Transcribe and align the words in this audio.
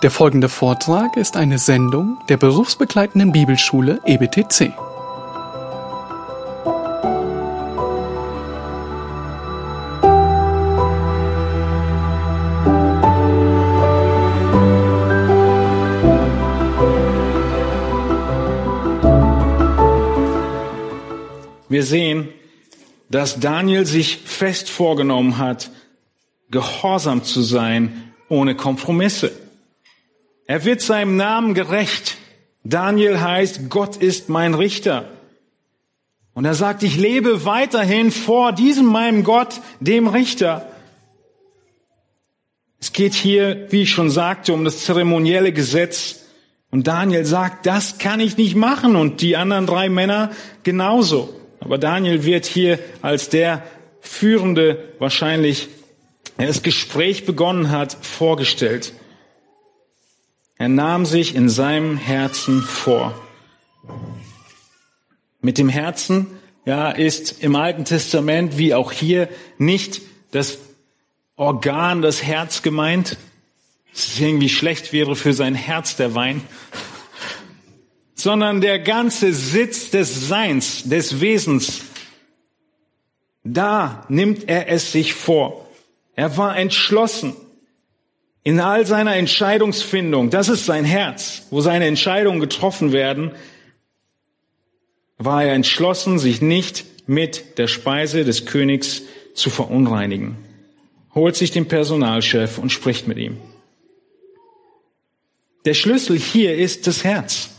Der 0.00 0.12
folgende 0.12 0.48
Vortrag 0.48 1.16
ist 1.16 1.36
eine 1.36 1.58
Sendung 1.58 2.18
der 2.28 2.36
berufsbegleitenden 2.36 3.32
Bibelschule 3.32 4.00
EBTC. 4.06 4.72
Wir 21.68 21.82
sehen, 21.82 22.28
dass 23.10 23.40
Daniel 23.40 23.84
sich 23.84 24.18
fest 24.18 24.70
vorgenommen 24.70 25.38
hat, 25.38 25.72
gehorsam 26.52 27.24
zu 27.24 27.42
sein 27.42 28.12
ohne 28.28 28.54
Kompromisse. 28.54 29.47
Er 30.48 30.64
wird 30.64 30.80
seinem 30.80 31.16
Namen 31.16 31.52
gerecht. 31.52 32.16
Daniel 32.64 33.20
heißt, 33.20 33.68
Gott 33.68 33.96
ist 33.96 34.30
mein 34.30 34.54
Richter. 34.54 35.10
Und 36.32 36.46
er 36.46 36.54
sagt, 36.54 36.82
ich 36.82 36.96
lebe 36.96 37.44
weiterhin 37.44 38.10
vor 38.10 38.52
diesem 38.52 38.86
meinem 38.86 39.24
Gott, 39.24 39.60
dem 39.80 40.08
Richter. 40.08 40.66
Es 42.80 42.94
geht 42.94 43.12
hier, 43.12 43.66
wie 43.70 43.82
ich 43.82 43.90
schon 43.90 44.08
sagte, 44.08 44.54
um 44.54 44.64
das 44.64 44.84
zeremonielle 44.84 45.52
Gesetz. 45.52 46.20
Und 46.70 46.86
Daniel 46.86 47.26
sagt, 47.26 47.66
das 47.66 47.98
kann 47.98 48.18
ich 48.18 48.38
nicht 48.38 48.56
machen. 48.56 48.96
Und 48.96 49.20
die 49.20 49.36
anderen 49.36 49.66
drei 49.66 49.90
Männer 49.90 50.30
genauso. 50.62 51.28
Aber 51.60 51.76
Daniel 51.76 52.24
wird 52.24 52.46
hier 52.46 52.78
als 53.02 53.28
der 53.28 53.64
Führende 54.00 54.94
wahrscheinlich, 54.98 55.68
der 56.38 56.46
das 56.46 56.62
Gespräch 56.62 57.26
begonnen 57.26 57.70
hat, 57.70 57.98
vorgestellt. 58.00 58.94
Er 60.58 60.68
nahm 60.68 61.06
sich 61.06 61.36
in 61.36 61.48
seinem 61.48 61.96
Herzen 61.96 62.62
vor. 62.62 63.14
Mit 65.40 65.56
dem 65.56 65.68
Herzen, 65.68 66.26
ja, 66.64 66.90
ist 66.90 67.44
im 67.44 67.54
Alten 67.54 67.84
Testament 67.84 68.58
wie 68.58 68.74
auch 68.74 68.90
hier 68.90 69.28
nicht 69.56 70.02
das 70.32 70.58
Organ, 71.36 72.02
das 72.02 72.24
Herz 72.24 72.62
gemeint. 72.62 73.16
Es 73.94 74.18
irgendwie 74.18 74.48
schlecht 74.48 74.92
wäre 74.92 75.14
für 75.14 75.32
sein 75.32 75.54
Herz 75.54 75.94
der 75.94 76.16
Wein. 76.16 76.42
Sondern 78.16 78.60
der 78.60 78.80
ganze 78.80 79.32
Sitz 79.32 79.90
des 79.90 80.26
Seins, 80.26 80.82
des 80.82 81.20
Wesens. 81.20 81.82
Da 83.44 84.04
nimmt 84.08 84.48
er 84.48 84.68
es 84.68 84.90
sich 84.90 85.14
vor. 85.14 85.68
Er 86.16 86.36
war 86.36 86.56
entschlossen. 86.56 87.36
In 88.48 88.60
all 88.60 88.86
seiner 88.86 89.14
Entscheidungsfindung, 89.14 90.30
das 90.30 90.48
ist 90.48 90.64
sein 90.64 90.86
Herz, 90.86 91.42
wo 91.50 91.60
seine 91.60 91.84
Entscheidungen 91.84 92.40
getroffen 92.40 92.92
werden, 92.92 93.32
war 95.18 95.44
er 95.44 95.52
entschlossen, 95.52 96.18
sich 96.18 96.40
nicht 96.40 96.86
mit 97.06 97.58
der 97.58 97.66
Speise 97.66 98.24
des 98.24 98.46
Königs 98.46 99.02
zu 99.34 99.50
verunreinigen. 99.50 100.38
Holt 101.14 101.36
sich 101.36 101.50
den 101.50 101.68
Personalchef 101.68 102.56
und 102.56 102.72
spricht 102.72 103.06
mit 103.06 103.18
ihm. 103.18 103.36
Der 105.66 105.74
Schlüssel 105.74 106.18
hier 106.18 106.56
ist 106.56 106.86
das 106.86 107.04
Herz. 107.04 107.50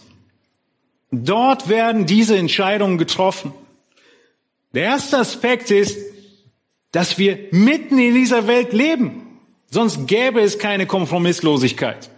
Dort 1.12 1.70
werden 1.70 2.08
diese 2.08 2.36
Entscheidungen 2.36 2.98
getroffen. 2.98 3.54
Der 4.74 4.86
erste 4.86 5.20
Aspekt 5.20 5.70
ist, 5.70 6.00
dass 6.92 7.20
wir 7.20 7.38
mitten 7.52 8.00
in 8.00 8.16
dieser 8.16 8.48
Welt 8.48 8.74
leben. 8.74 9.29
Sonst 9.70 10.08
gäbe 10.08 10.42
es 10.42 10.58
keine 10.58 10.88
Kompromisslosigkeit. 10.88 12.10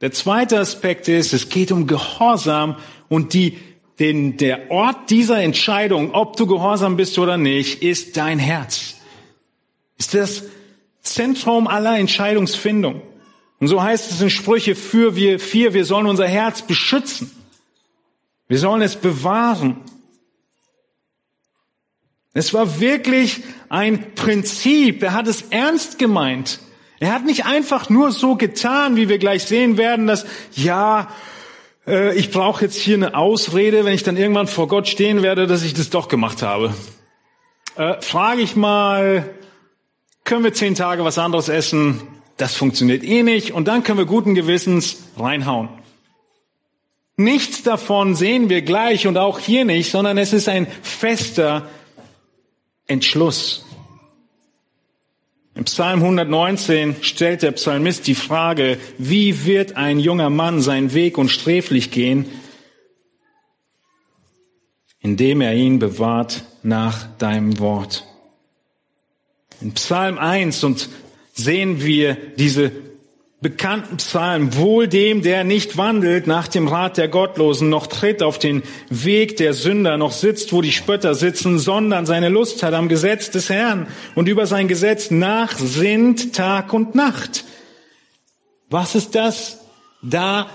Der 0.00 0.12
zweite 0.12 0.60
Aspekt 0.60 1.08
ist, 1.08 1.32
es 1.32 1.48
geht 1.48 1.72
um 1.72 1.86
Gehorsam 1.86 2.76
und 3.08 3.32
die, 3.32 3.58
den, 3.98 4.36
der 4.36 4.70
Ort 4.70 5.10
dieser 5.10 5.40
Entscheidung, 5.40 6.12
ob 6.12 6.36
du 6.36 6.46
gehorsam 6.46 6.96
bist 6.96 7.18
oder 7.18 7.38
nicht, 7.38 7.82
ist 7.82 8.16
dein 8.16 8.38
Herz. 8.38 8.96
Ist 9.96 10.14
das 10.14 10.44
Zentrum 11.00 11.66
aller 11.66 11.98
Entscheidungsfindung. 11.98 13.00
Und 13.58 13.68
so 13.68 13.82
heißt 13.82 14.10
es 14.10 14.20
in 14.20 14.28
Sprüche 14.28 14.74
für 14.74 15.16
wir 15.16 15.40
vier, 15.40 15.72
wir 15.72 15.86
sollen 15.86 16.06
unser 16.06 16.28
Herz 16.28 16.62
beschützen. 16.62 17.30
Wir 18.48 18.58
sollen 18.58 18.82
es 18.82 18.96
bewahren. 18.96 19.80
Es 22.36 22.52
war 22.52 22.80
wirklich 22.80 23.40
ein 23.70 24.12
Prinzip. 24.14 25.02
Er 25.02 25.14
hat 25.14 25.26
es 25.26 25.46
ernst 25.48 25.98
gemeint. 25.98 26.60
Er 27.00 27.14
hat 27.14 27.24
nicht 27.24 27.46
einfach 27.46 27.88
nur 27.88 28.12
so 28.12 28.36
getan, 28.36 28.94
wie 28.94 29.08
wir 29.08 29.16
gleich 29.16 29.44
sehen 29.44 29.78
werden, 29.78 30.06
dass, 30.06 30.26
ja, 30.52 31.08
äh, 31.86 32.14
ich 32.14 32.30
brauche 32.30 32.62
jetzt 32.62 32.76
hier 32.76 32.96
eine 32.96 33.14
Ausrede, 33.14 33.86
wenn 33.86 33.94
ich 33.94 34.02
dann 34.02 34.18
irgendwann 34.18 34.48
vor 34.48 34.68
Gott 34.68 34.86
stehen 34.86 35.22
werde, 35.22 35.46
dass 35.46 35.64
ich 35.64 35.72
das 35.72 35.88
doch 35.88 36.08
gemacht 36.08 36.42
habe. 36.42 36.74
Äh, 37.76 38.02
Frage 38.02 38.42
ich 38.42 38.54
mal, 38.54 39.30
können 40.24 40.44
wir 40.44 40.52
zehn 40.52 40.74
Tage 40.74 41.06
was 41.06 41.16
anderes 41.16 41.48
essen? 41.48 42.02
Das 42.36 42.54
funktioniert 42.54 43.02
eh 43.02 43.22
nicht. 43.22 43.52
Und 43.52 43.66
dann 43.66 43.82
können 43.82 43.98
wir 43.98 44.04
guten 44.04 44.34
Gewissens 44.34 44.98
reinhauen. 45.18 45.70
Nichts 47.16 47.62
davon 47.62 48.14
sehen 48.14 48.50
wir 48.50 48.60
gleich 48.60 49.06
und 49.06 49.16
auch 49.16 49.38
hier 49.38 49.64
nicht, 49.64 49.90
sondern 49.90 50.18
es 50.18 50.34
ist 50.34 50.50
ein 50.50 50.66
fester 50.82 51.66
Entschluss. 52.86 53.64
Im 55.54 55.64
Psalm 55.64 56.02
119 56.02 56.96
stellt 57.02 57.42
der 57.42 57.52
Psalmist 57.52 58.06
die 58.06 58.14
Frage, 58.14 58.78
wie 58.98 59.46
wird 59.46 59.76
ein 59.76 59.98
junger 59.98 60.28
Mann 60.28 60.60
seinen 60.60 60.92
Weg 60.92 61.16
unsträflich 61.16 61.90
gehen, 61.90 62.26
indem 65.00 65.40
er 65.40 65.54
ihn 65.54 65.78
bewahrt 65.78 66.44
nach 66.62 67.16
deinem 67.16 67.58
Wort. 67.58 68.04
In 69.62 69.72
Psalm 69.72 70.18
1 70.18 70.62
und 70.64 70.90
sehen 71.32 71.82
wir 71.82 72.16
diese 72.36 72.70
bekannten 73.40 73.98
Psalm, 73.98 74.56
wohl 74.56 74.88
dem, 74.88 75.22
der 75.22 75.44
nicht 75.44 75.76
wandelt 75.76 76.26
nach 76.26 76.48
dem 76.48 76.68
Rat 76.68 76.96
der 76.96 77.08
Gottlosen, 77.08 77.68
noch 77.68 77.86
tritt 77.86 78.22
auf 78.22 78.38
den 78.38 78.62
Weg 78.88 79.36
der 79.36 79.52
Sünder, 79.52 79.98
noch 79.98 80.12
sitzt, 80.12 80.52
wo 80.52 80.62
die 80.62 80.72
Spötter 80.72 81.14
sitzen, 81.14 81.58
sondern 81.58 82.06
seine 82.06 82.30
Lust 82.30 82.62
hat 82.62 82.72
am 82.72 82.88
Gesetz 82.88 83.30
des 83.30 83.50
Herrn 83.50 83.88
und 84.14 84.28
über 84.28 84.46
sein 84.46 84.68
Gesetz 84.68 85.10
nachsinnt 85.10 86.34
Tag 86.34 86.72
und 86.72 86.94
Nacht. 86.94 87.44
Was 88.70 88.94
ist 88.94 89.14
das? 89.14 89.60
Da 90.02 90.48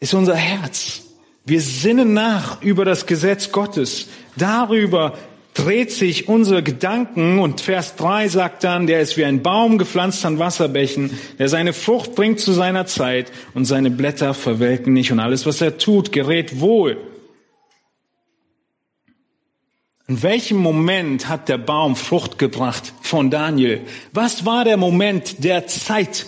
ist 0.00 0.14
unser 0.14 0.34
Herz. 0.34 1.02
Wir 1.44 1.60
sinnen 1.60 2.14
nach 2.14 2.62
über 2.62 2.84
das 2.84 3.06
Gesetz 3.06 3.52
Gottes, 3.52 4.08
darüber, 4.36 5.18
dreht 5.54 5.92
sich 5.92 6.28
unsere 6.28 6.62
Gedanken 6.62 7.38
und 7.38 7.60
Vers 7.60 7.96
3 7.96 8.28
sagt 8.28 8.64
dann, 8.64 8.86
der 8.86 9.00
ist 9.00 9.16
wie 9.16 9.24
ein 9.24 9.42
Baum 9.42 9.78
gepflanzt 9.78 10.24
an 10.24 10.38
Wasserbächen, 10.38 11.10
der 11.38 11.48
seine 11.48 11.72
Frucht 11.72 12.14
bringt 12.14 12.40
zu 12.40 12.52
seiner 12.52 12.86
Zeit 12.86 13.30
und 13.54 13.66
seine 13.66 13.90
Blätter 13.90 14.34
verwelken 14.34 14.92
nicht 14.92 15.12
und 15.12 15.20
alles, 15.20 15.44
was 15.44 15.60
er 15.60 15.78
tut, 15.78 16.12
gerät 16.12 16.60
wohl. 16.60 16.96
In 20.08 20.22
welchem 20.22 20.58
Moment 20.58 21.28
hat 21.28 21.48
der 21.48 21.58
Baum 21.58 21.96
Frucht 21.96 22.38
gebracht 22.38 22.92
von 23.02 23.30
Daniel? 23.30 23.80
Was 24.12 24.44
war 24.44 24.64
der 24.64 24.76
Moment 24.76 25.44
der 25.44 25.66
Zeit, 25.66 26.26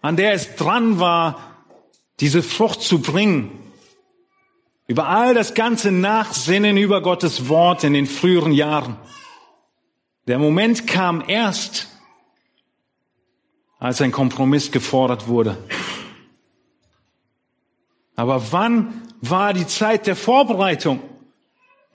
an 0.00 0.16
der 0.16 0.32
es 0.32 0.54
dran 0.56 1.00
war, 1.00 1.56
diese 2.20 2.42
Frucht 2.42 2.82
zu 2.82 3.00
bringen? 3.00 3.65
Über 4.88 5.08
all 5.08 5.34
das 5.34 5.54
ganze 5.54 5.90
Nachsinnen 5.90 6.76
über 6.76 7.02
Gottes 7.02 7.48
Wort 7.48 7.82
in 7.82 7.92
den 7.92 8.06
früheren 8.06 8.52
Jahren. 8.52 8.96
Der 10.28 10.38
Moment 10.38 10.86
kam 10.86 11.24
erst, 11.26 11.88
als 13.78 14.00
ein 14.00 14.12
Kompromiss 14.12 14.70
gefordert 14.70 15.26
wurde. 15.26 15.58
Aber 18.14 18.52
wann 18.52 19.02
war 19.20 19.52
die 19.52 19.66
Zeit 19.66 20.06
der 20.06 20.16
Vorbereitung? 20.16 21.00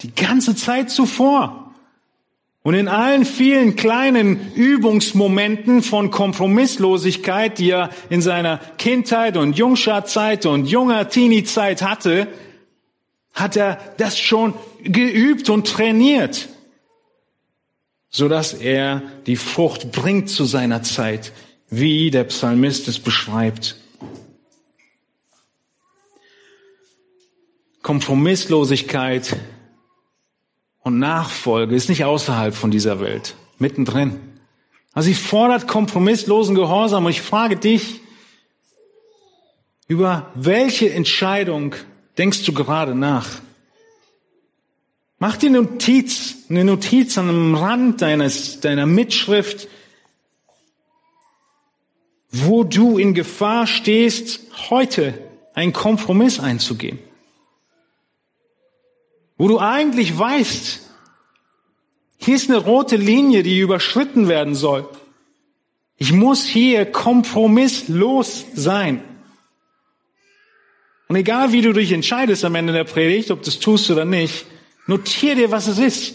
Die 0.02 0.14
ganze 0.14 0.56
Zeit 0.56 0.90
zuvor. 0.90 1.74
Und 2.64 2.76
in 2.76 2.88
allen 2.88 3.26
vielen 3.26 3.76
kleinen 3.76 4.54
Übungsmomenten 4.54 5.82
von 5.82 6.12
Kompromisslosigkeit, 6.12 7.58
die 7.58 7.72
er 7.72 7.90
in 8.10 8.22
seiner 8.22 8.60
Kindheit 8.78 9.36
und 9.36 9.58
Jungschatzeit 9.58 10.46
und 10.46 10.66
junger 10.68 11.10
Teenie-Zeit 11.10 11.82
hatte, 11.82 12.28
hat 13.34 13.56
er 13.56 13.78
das 13.98 14.20
schon 14.20 14.54
geübt 14.84 15.50
und 15.50 15.68
trainiert, 15.68 16.50
so 18.10 18.28
dass 18.28 18.54
er 18.54 19.02
die 19.26 19.38
Frucht 19.38 19.92
bringt 19.92 20.30
zu 20.30 20.46
seiner 20.46 20.84
Zeit, 20.84 21.32
wie 21.70 22.12
der 22.12 22.26
Psalmist 22.26 22.88
es 22.88 23.00
beschreibt. 23.00 23.78
Kompromisslosigkeit 27.82 29.38
und 30.82 31.00
Nachfolge 31.00 31.76
ist 31.76 31.90
nicht 31.90 32.04
außerhalb 32.04 32.54
von 32.54 32.70
dieser 32.70 33.00
Welt, 33.00 33.36
mittendrin. 33.60 34.20
Also 34.94 35.08
sie 35.08 35.16
fordert 35.16 35.68
kompromisslosen 35.68 36.54
Gehorsam 36.54 37.06
und 37.06 37.12
ich 37.12 37.22
frage 37.22 37.56
dich, 37.56 38.02
Über 39.92 40.32
welche 40.36 40.90
Entscheidung 40.94 41.76
denkst 42.18 42.44
du 42.44 42.54
gerade 42.54 42.96
nach? 42.96 43.42
Mach 45.20 45.38
dir 45.38 45.50
eine 45.50 45.62
Notiz, 45.62 46.46
eine 46.50 46.66
Notiz 46.66 47.18
an 47.18 47.30
einem 47.30 47.56
Rand 47.56 48.02
deines, 48.02 48.60
deiner 48.60 48.88
Mitschrift, 48.88 49.68
wo 52.32 52.64
du 52.64 52.98
in 52.98 53.14
Gefahr 53.14 53.68
stehst, 53.68 54.40
heute 54.70 55.14
einen 55.54 55.74
Kompromiss 55.74 56.40
einzugehen. 56.40 56.98
Wo 59.38 59.48
du 59.48 59.60
eigentlich 59.60 60.18
weißt, 60.18 60.82
hier 62.18 62.36
ist 62.36 62.50
eine 62.50 62.60
rote 62.60 62.96
Linie, 62.96 63.44
die 63.44 63.60
überschritten 63.60 64.28
werden 64.28 64.56
soll. 64.56 64.88
Ich 65.98 66.14
muss 66.14 66.46
hier 66.46 66.86
kompromisslos 66.86 68.46
sein. 68.54 69.04
Und 71.12 71.18
egal 71.18 71.52
wie 71.52 71.62
du 71.62 71.74
dich 71.74 71.92
entscheidest 71.92 72.46
am 72.46 72.56
Ende 72.56 72.72
der 72.72 72.86
Predigt, 72.86 73.32
ob 73.32 73.44
du 73.44 73.50
es 73.50 73.60
tust 73.60 73.92
oder 73.92 74.06
nicht, 74.06 74.46
Notier 74.88 75.36
dir, 75.36 75.52
was 75.52 75.68
es 75.68 75.78
ist. 75.78 76.14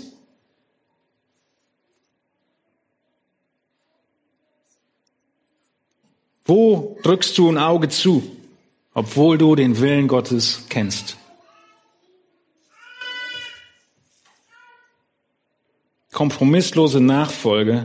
Wo 6.46 6.98
drückst 7.02 7.36
du 7.36 7.50
ein 7.50 7.58
Auge 7.58 7.90
zu, 7.90 8.22
obwohl 8.94 9.36
du 9.36 9.54
den 9.54 9.78
Willen 9.80 10.08
Gottes 10.08 10.64
kennst? 10.70 11.18
Kompromisslose 16.10 17.02
Nachfolge 17.02 17.84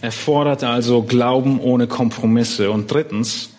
erfordert 0.00 0.62
also 0.62 1.02
Glauben 1.02 1.58
ohne 1.58 1.88
Kompromisse. 1.88 2.70
Und 2.70 2.92
drittens, 2.92 3.50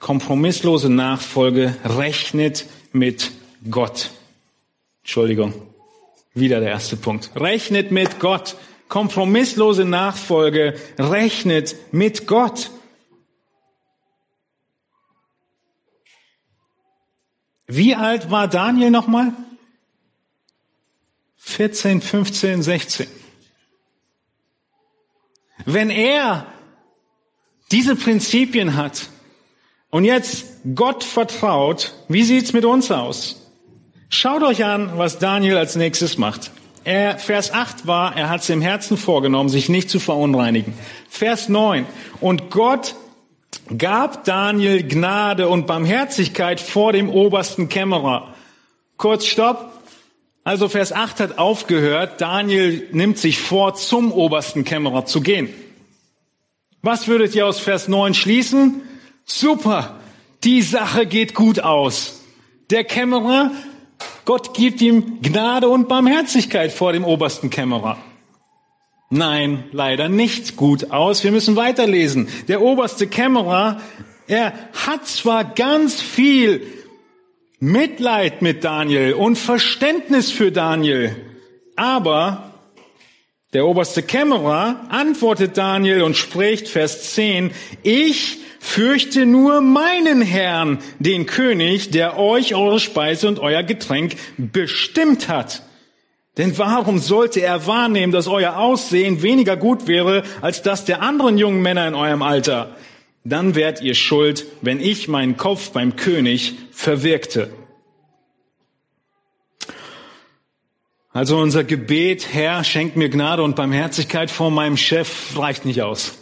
kompromisslose 0.00 0.88
Nachfolge 0.88 1.76
rechnet 1.84 2.66
mit 2.92 3.32
Gott. 3.70 4.10
Entschuldigung. 5.02 5.54
Wieder 6.34 6.60
der 6.60 6.70
erste 6.70 6.96
Punkt. 6.96 7.30
Rechnet 7.34 7.90
mit 7.90 8.20
Gott. 8.20 8.56
Kompromisslose 8.88 9.84
Nachfolge 9.84 10.78
rechnet 10.98 11.76
mit 11.92 12.26
Gott. 12.26 12.70
Wie 17.66 17.94
alt 17.94 18.30
war 18.30 18.48
Daniel 18.48 18.90
nochmal? 18.90 19.32
14, 21.36 22.00
15, 22.00 22.62
16. 22.62 23.06
Wenn 25.66 25.90
er 25.90 26.46
diese 27.70 27.94
Prinzipien 27.94 28.76
hat 28.76 29.08
und 29.90 30.04
jetzt 30.04 30.46
Gott 30.74 31.02
vertraut, 31.02 31.94
wie 32.08 32.22
sieht's 32.24 32.52
mit 32.52 32.64
uns 32.64 32.90
aus? 32.90 33.50
Schaut 34.10 34.42
euch 34.42 34.64
an, 34.64 34.92
was 34.96 35.18
Daniel 35.18 35.56
als 35.56 35.76
nächstes 35.76 36.18
macht. 36.18 36.50
Er, 36.84 37.18
Vers 37.18 37.52
8 37.52 37.86
war, 37.86 38.16
er 38.16 38.30
hat 38.30 38.40
es 38.40 38.48
im 38.48 38.62
Herzen 38.62 38.96
vorgenommen, 38.96 39.48
sich 39.48 39.68
nicht 39.68 39.90
zu 39.90 40.00
verunreinigen. 40.00 40.72
Vers 41.10 41.48
9. 41.48 41.86
Und 42.20 42.50
Gott 42.50 42.94
gab 43.76 44.24
Daniel 44.24 44.82
Gnade 44.82 45.48
und 45.48 45.66
Barmherzigkeit 45.66 46.60
vor 46.60 46.92
dem 46.92 47.10
obersten 47.10 47.68
Kämmerer. 47.68 48.34
Kurz 48.96 49.26
Stopp. 49.26 49.72
Also 50.44 50.68
Vers 50.68 50.92
8 50.92 51.20
hat 51.20 51.38
aufgehört. 51.38 52.22
Daniel 52.22 52.88
nimmt 52.92 53.18
sich 53.18 53.38
vor, 53.38 53.74
zum 53.74 54.12
obersten 54.12 54.64
Kämmerer 54.64 55.04
zu 55.04 55.20
gehen. 55.20 55.50
Was 56.80 57.06
würdet 57.06 57.34
ihr 57.34 57.46
aus 57.46 57.60
Vers 57.60 57.88
9 57.88 58.14
schließen? 58.14 58.82
Super. 59.28 60.00
Die 60.42 60.62
Sache 60.62 61.06
geht 61.06 61.34
gut 61.34 61.60
aus. 61.60 62.24
Der 62.70 62.82
Kämmerer 62.82 63.52
Gott 64.24 64.52
gibt 64.52 64.82
ihm 64.82 65.22
Gnade 65.22 65.68
und 65.68 65.88
Barmherzigkeit 65.88 66.70
vor 66.70 66.92
dem 66.92 67.04
obersten 67.04 67.48
Kämmerer. 67.48 67.96
Nein, 69.10 69.64
leider 69.72 70.10
nicht 70.10 70.56
gut 70.56 70.90
aus. 70.90 71.24
Wir 71.24 71.32
müssen 71.32 71.56
weiterlesen. 71.56 72.28
Der 72.46 72.60
oberste 72.60 73.06
Kämmerer, 73.06 73.80
er 74.26 74.52
hat 74.86 75.06
zwar 75.06 75.44
ganz 75.44 76.02
viel 76.02 76.60
Mitleid 77.58 78.42
mit 78.42 78.64
Daniel 78.64 79.14
und 79.14 79.38
Verständnis 79.38 80.30
für 80.30 80.52
Daniel, 80.52 81.16
aber 81.74 82.47
der 83.52 83.66
oberste 83.66 84.02
Kämmerer 84.02 84.86
antwortet 84.88 85.56
Daniel 85.56 86.02
und 86.02 86.16
spricht 86.16 86.68
Vers 86.68 87.14
10, 87.14 87.50
ich 87.82 88.38
Fürchte 88.60 89.24
nur 89.24 89.60
meinen 89.60 90.20
Herrn, 90.20 90.78
den 90.98 91.26
König, 91.26 91.90
der 91.90 92.18
euch 92.18 92.54
eure 92.54 92.80
Speise 92.80 93.28
und 93.28 93.38
euer 93.38 93.62
Getränk 93.62 94.16
bestimmt 94.36 95.28
hat. 95.28 95.62
Denn 96.36 96.56
warum 96.58 96.98
sollte 96.98 97.40
er 97.40 97.66
wahrnehmen, 97.66 98.12
dass 98.12 98.28
euer 98.28 98.58
Aussehen 98.58 99.22
weniger 99.22 99.56
gut 99.56 99.86
wäre 99.86 100.22
als 100.40 100.62
das 100.62 100.84
der 100.84 101.02
anderen 101.02 101.38
jungen 101.38 101.62
Männer 101.62 101.88
in 101.88 101.94
eurem 101.94 102.22
Alter? 102.22 102.76
Dann 103.24 103.54
wärt 103.54 103.80
ihr 103.80 103.94
schuld, 103.94 104.46
wenn 104.60 104.80
ich 104.80 105.08
meinen 105.08 105.36
Kopf 105.36 105.70
beim 105.70 105.96
König 105.96 106.54
verwirkte. 106.70 107.50
Also 111.18 111.36
unser 111.38 111.64
Gebet, 111.64 112.28
Herr, 112.32 112.62
schenk 112.62 112.94
mir 112.94 113.08
Gnade 113.08 113.42
und 113.42 113.56
Barmherzigkeit 113.56 114.30
vor 114.30 114.52
meinem 114.52 114.76
Chef, 114.76 115.36
reicht 115.36 115.64
nicht 115.64 115.82
aus. 115.82 116.16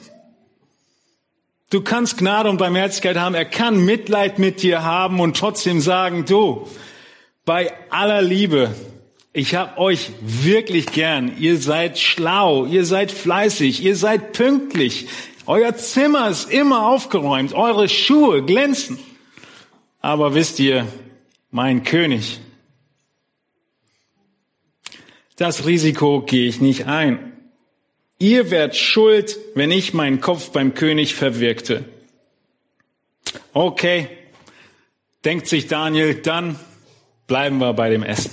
Du 1.69 1.83
kannst 1.83 2.17
Gnade 2.17 2.49
und 2.49 2.57
Barmherzigkeit 2.57 3.19
haben. 3.19 3.35
Er 3.35 3.45
kann 3.45 3.85
Mitleid 3.85 4.39
mit 4.39 4.63
dir 4.63 4.85
haben 4.85 5.21
und 5.21 5.37
trotzdem 5.37 5.83
sagen, 5.83 6.25
du, 6.25 6.67
bei 7.45 7.75
aller 7.91 8.23
Liebe, 8.23 8.75
ich 9.35 9.55
hab 9.55 9.77
euch 9.77 10.13
wirklich 10.23 10.87
gern. 10.87 11.37
Ihr 11.39 11.59
seid 11.59 11.99
schlau, 11.99 12.65
ihr 12.65 12.87
seid 12.87 13.13
fleißig, 13.13 13.83
ihr 13.85 13.97
seid 13.97 14.33
pünktlich. 14.33 15.09
Euer 15.45 15.77
Zimmer 15.77 16.31
ist 16.31 16.51
immer 16.51 16.87
aufgeräumt, 16.87 17.53
eure 17.53 17.91
Schuhe 17.91 18.43
glänzen. 18.43 18.99
Aber 20.01 20.35
wisst 20.35 20.59
ihr, 20.59 20.87
mein 21.51 21.83
König, 21.83 22.41
das 25.37 25.67
Risiko 25.67 26.23
gehe 26.23 26.49
ich 26.49 26.61
nicht 26.61 26.87
ein. 26.87 27.33
Ihr 28.19 28.51
werdet 28.51 28.77
schuld, 28.77 29.39
wenn 29.55 29.71
ich 29.71 29.93
meinen 29.93 30.21
Kopf 30.21 30.51
beim 30.51 30.73
König 30.75 31.15
verwirkte. 31.15 31.85
Okay, 33.53 34.09
denkt 35.25 35.47
sich 35.47 35.67
Daniel, 35.67 36.15
dann 36.15 36.59
bleiben 37.27 37.59
wir 37.59 37.75
bei 37.75 37.91
dem 37.91 38.03
Essen. 38.03 38.31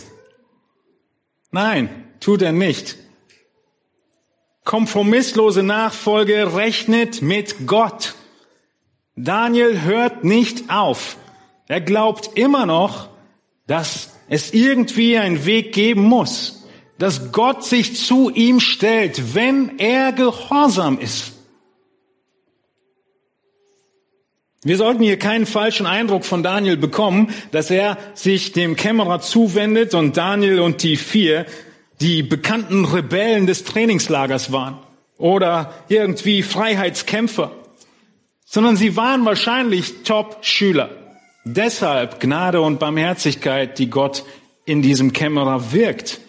Nein, 1.51 1.89
tut 2.21 2.41
er 2.41 2.53
nicht. 2.53 2.97
Kompromisslose 4.63 5.61
Nachfolge 5.61 6.55
rechnet 6.55 7.21
mit 7.21 7.67
Gott. 7.67 8.15
Daniel 9.17 9.81
hört 9.81 10.23
nicht 10.23 10.69
auf. 10.69 11.17
Er 11.67 11.81
glaubt 11.81 12.37
immer 12.37 12.65
noch, 12.65 13.09
dass 13.67 14.15
es 14.29 14.53
irgendwie 14.53 15.17
einen 15.17 15.45
Weg 15.45 15.73
geben 15.73 16.03
muss 16.03 16.62
dass 16.97 17.31
Gott 17.31 17.65
sich 17.65 17.95
zu 17.95 18.29
ihm 18.29 18.59
stellt, 18.59 19.35
wenn 19.35 19.79
er 19.79 20.11
gehorsam 20.11 20.99
ist. 20.99 21.33
Wir 24.65 24.77
sollten 24.77 25.03
hier 25.03 25.19
keinen 25.19 25.45
falschen 25.45 25.85
Eindruck 25.85 26.23
von 26.23 26.41
Daniel 26.41 26.77
bekommen, 26.77 27.33
dass 27.51 27.69
er 27.69 27.97
sich 28.13 28.53
dem 28.53 28.77
Kämmerer 28.77 29.19
zuwendet 29.19 29.93
und 29.93 30.15
Daniel 30.15 30.61
und 30.61 30.83
die 30.83 30.95
vier 30.95 31.45
die 31.99 32.23
bekannten 32.23 32.85
Rebellen 32.85 33.45
des 33.45 33.63
Trainingslagers 33.63 34.51
waren 34.51 34.77
oder 35.17 35.73
irgendwie 35.89 36.43
Freiheitskämpfer, 36.43 37.51
sondern 38.45 38.75
sie 38.75 38.95
waren 38.95 39.25
wahrscheinlich 39.25 40.03
Top-Schüler. 40.03 40.89
Deshalb 41.45 42.19
Gnade 42.19 42.61
und 42.61 42.79
Barmherzigkeit, 42.79 43.77
die 43.79 43.89
Gott 43.89 44.23
in 44.65 44.81
diesem 44.81 45.13
Kämmerer 45.13 45.71
wirkt. 45.73 46.19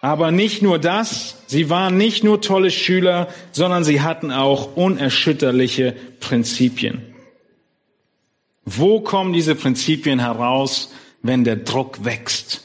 Aber 0.00 0.30
nicht 0.30 0.62
nur 0.62 0.78
das, 0.78 1.42
sie 1.46 1.70
waren 1.70 1.96
nicht 1.96 2.22
nur 2.22 2.40
tolle 2.40 2.70
Schüler, 2.70 3.28
sondern 3.52 3.82
sie 3.82 4.00
hatten 4.00 4.30
auch 4.30 4.76
unerschütterliche 4.76 5.96
Prinzipien. 6.20 7.02
Wo 8.64 9.00
kommen 9.00 9.32
diese 9.32 9.54
Prinzipien 9.54 10.20
heraus, 10.20 10.92
wenn 11.22 11.42
der 11.42 11.56
Druck 11.56 12.04
wächst? 12.04 12.64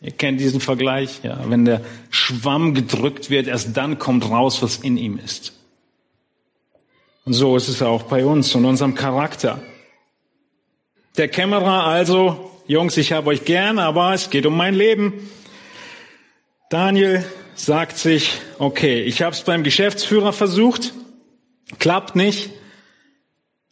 Ihr 0.00 0.12
kennt 0.12 0.40
diesen 0.40 0.60
Vergleich, 0.60 1.20
ja. 1.22 1.40
Wenn 1.48 1.64
der 1.64 1.82
Schwamm 2.10 2.74
gedrückt 2.74 3.30
wird, 3.30 3.46
erst 3.46 3.76
dann 3.76 3.98
kommt 3.98 4.28
raus, 4.28 4.62
was 4.62 4.78
in 4.78 4.96
ihm 4.96 5.18
ist. 5.22 5.52
Und 7.24 7.32
so 7.32 7.56
ist 7.56 7.68
es 7.68 7.82
auch 7.82 8.04
bei 8.04 8.24
uns 8.24 8.54
und 8.54 8.64
unserem 8.64 8.94
Charakter. 8.94 9.60
Der 11.16 11.28
Kämmerer 11.28 11.84
also, 11.84 12.50
Jungs, 12.66 12.96
ich 12.96 13.12
habe 13.12 13.28
euch 13.28 13.44
gern, 13.44 13.78
aber 13.78 14.14
es 14.14 14.30
geht 14.30 14.46
um 14.46 14.56
mein 14.56 14.74
Leben. 14.74 15.14
Daniel 16.68 17.24
sagt 17.54 17.96
sich, 17.96 18.40
okay, 18.58 19.00
ich 19.02 19.22
habe 19.22 19.32
es 19.32 19.42
beim 19.42 19.62
Geschäftsführer 19.62 20.32
versucht, 20.32 20.94
klappt 21.78 22.16
nicht. 22.16 22.50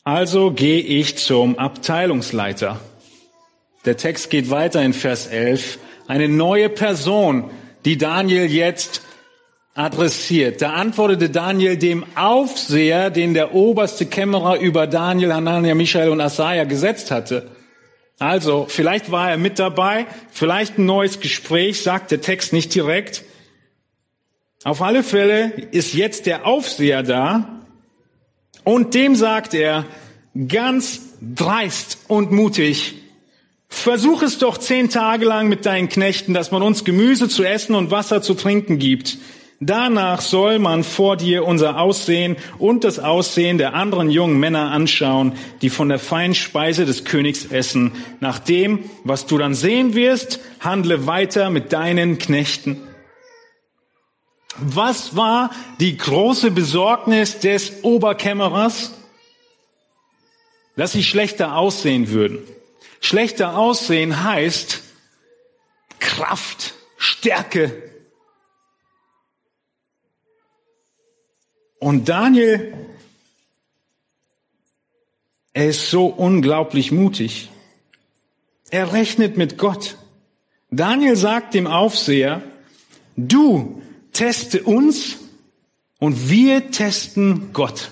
Also 0.05 0.53
gehe 0.53 0.81
ich 0.81 1.19
zum 1.19 1.59
Abteilungsleiter. 1.59 2.79
Der 3.85 3.97
Text 3.97 4.31
geht 4.31 4.49
weiter 4.49 4.81
in 4.83 4.93
Vers 4.93 5.27
11. 5.27 5.79
Eine 6.07 6.29
neue 6.29 6.69
Person, 6.69 7.51
die 7.85 7.99
Daniel 7.99 8.47
jetzt 8.47 9.03
adressiert. 9.75 10.63
Da 10.63 10.75
antwortete 10.75 11.31
Daniel 11.31 11.77
dem 11.77 12.05
Aufseher, 12.15 13.11
den 13.11 13.35
der 13.35 13.55
oberste 13.55 14.07
Kämmerer 14.07 14.61
über 14.61 14.87
Daniel, 14.87 15.35
Hanania, 15.35 15.75
Michael 15.75 16.11
und 16.11 16.21
Asaja 16.21 16.63
gesetzt 16.63 17.11
hatte. 17.11 17.51
Also, 18.19 18.67
vielleicht 18.69 19.11
war 19.11 19.31
er 19.31 19.37
mit 19.37 19.59
dabei, 19.59 20.07
vielleicht 20.31 20.79
ein 20.79 20.87
neues 20.87 21.21
Gespräch, 21.21 21.83
sagt 21.83 22.11
der 22.11 22.21
Text 22.21 22.53
nicht 22.53 22.75
direkt. 22.75 23.25
Auf 24.63 24.83
alle 24.83 25.03
Fälle 25.03 25.53
ist 25.73 25.95
jetzt 25.95 26.27
der 26.27 26.47
Aufseher 26.47 27.03
da 27.03 27.61
und 28.63 28.95
dem 28.95 29.15
sagt 29.15 29.53
er 29.53 29.85
ganz 30.49 31.01
dreist 31.21 31.99
und 32.09 32.33
mutig, 32.33 32.95
versuch 33.69 34.23
es 34.23 34.39
doch 34.39 34.57
zehn 34.57 34.89
Tage 34.89 35.27
lang 35.27 35.49
mit 35.49 35.67
deinen 35.67 35.89
Knechten, 35.89 36.33
dass 36.33 36.51
man 36.51 36.63
uns 36.63 36.85
Gemüse 36.85 37.29
zu 37.29 37.45
essen 37.45 37.75
und 37.75 37.91
Wasser 37.91 38.23
zu 38.23 38.35
trinken 38.35 38.79
gibt. 38.79 39.19
Danach 39.61 40.21
soll 40.21 40.59
man 40.59 40.83
vor 40.83 41.17
dir 41.17 41.47
unser 41.47 41.79
Aussehen 41.79 42.37
und 42.59 42.85
das 42.85 42.99
Aussehen 42.99 43.57
der 43.57 43.75
anderen 43.75 44.11
jungen 44.11 44.39
Männer 44.39 44.73
anschauen, 44.73 45.35
die 45.63 45.71
von 45.71 45.89
der 45.89 45.99
feinen 45.99 46.35
Speise 46.35 46.85
des 46.87 47.05
Königs 47.05 47.47
essen. 47.47 47.93
Nach 48.21 48.39
dem, 48.39 48.91
was 49.05 49.27
du 49.27 49.39
dann 49.39 49.55
sehen 49.55 49.95
wirst, 49.95 50.41
handle 50.61 51.07
weiter 51.07 51.51
mit 51.51 51.73
deinen 51.73 52.19
Knechten. 52.19 52.81
Was 54.57 55.17
war 55.17 55.51
die 55.81 55.97
große 55.97 56.51
Besorgnis 56.51 57.39
des 57.39 57.83
Oberkämmerers? 57.83 58.93
Dass 60.77 60.93
sie 60.93 61.05
schlechter 61.05 61.57
aussehen 61.57 62.11
würden. 62.11 62.39
Schlechter 63.01 63.57
aussehen 63.57 64.25
heißt 64.25 64.83
Kraft, 66.01 66.75
Stärke, 66.97 67.94
Und 71.85 72.09
Daniel, 72.09 72.73
er 75.53 75.69
ist 75.69 75.91
so 75.91 76.07
unglaublich 76.07 76.93
mutig. 76.93 77.51
Er 78.71 78.95
rechnet 78.95 79.37
mit 79.37 79.59
Gott. 79.59 79.99
Daniel 80.71 81.15
sagt 81.15 81.53
dem 81.53 81.67
Aufseher, 81.67 82.41
du 83.17 83.83
teste 84.15 84.63
uns 84.63 85.19
und 85.99 86.31
wir 86.31 86.71
testen 86.71 87.53
Gott. 87.53 87.91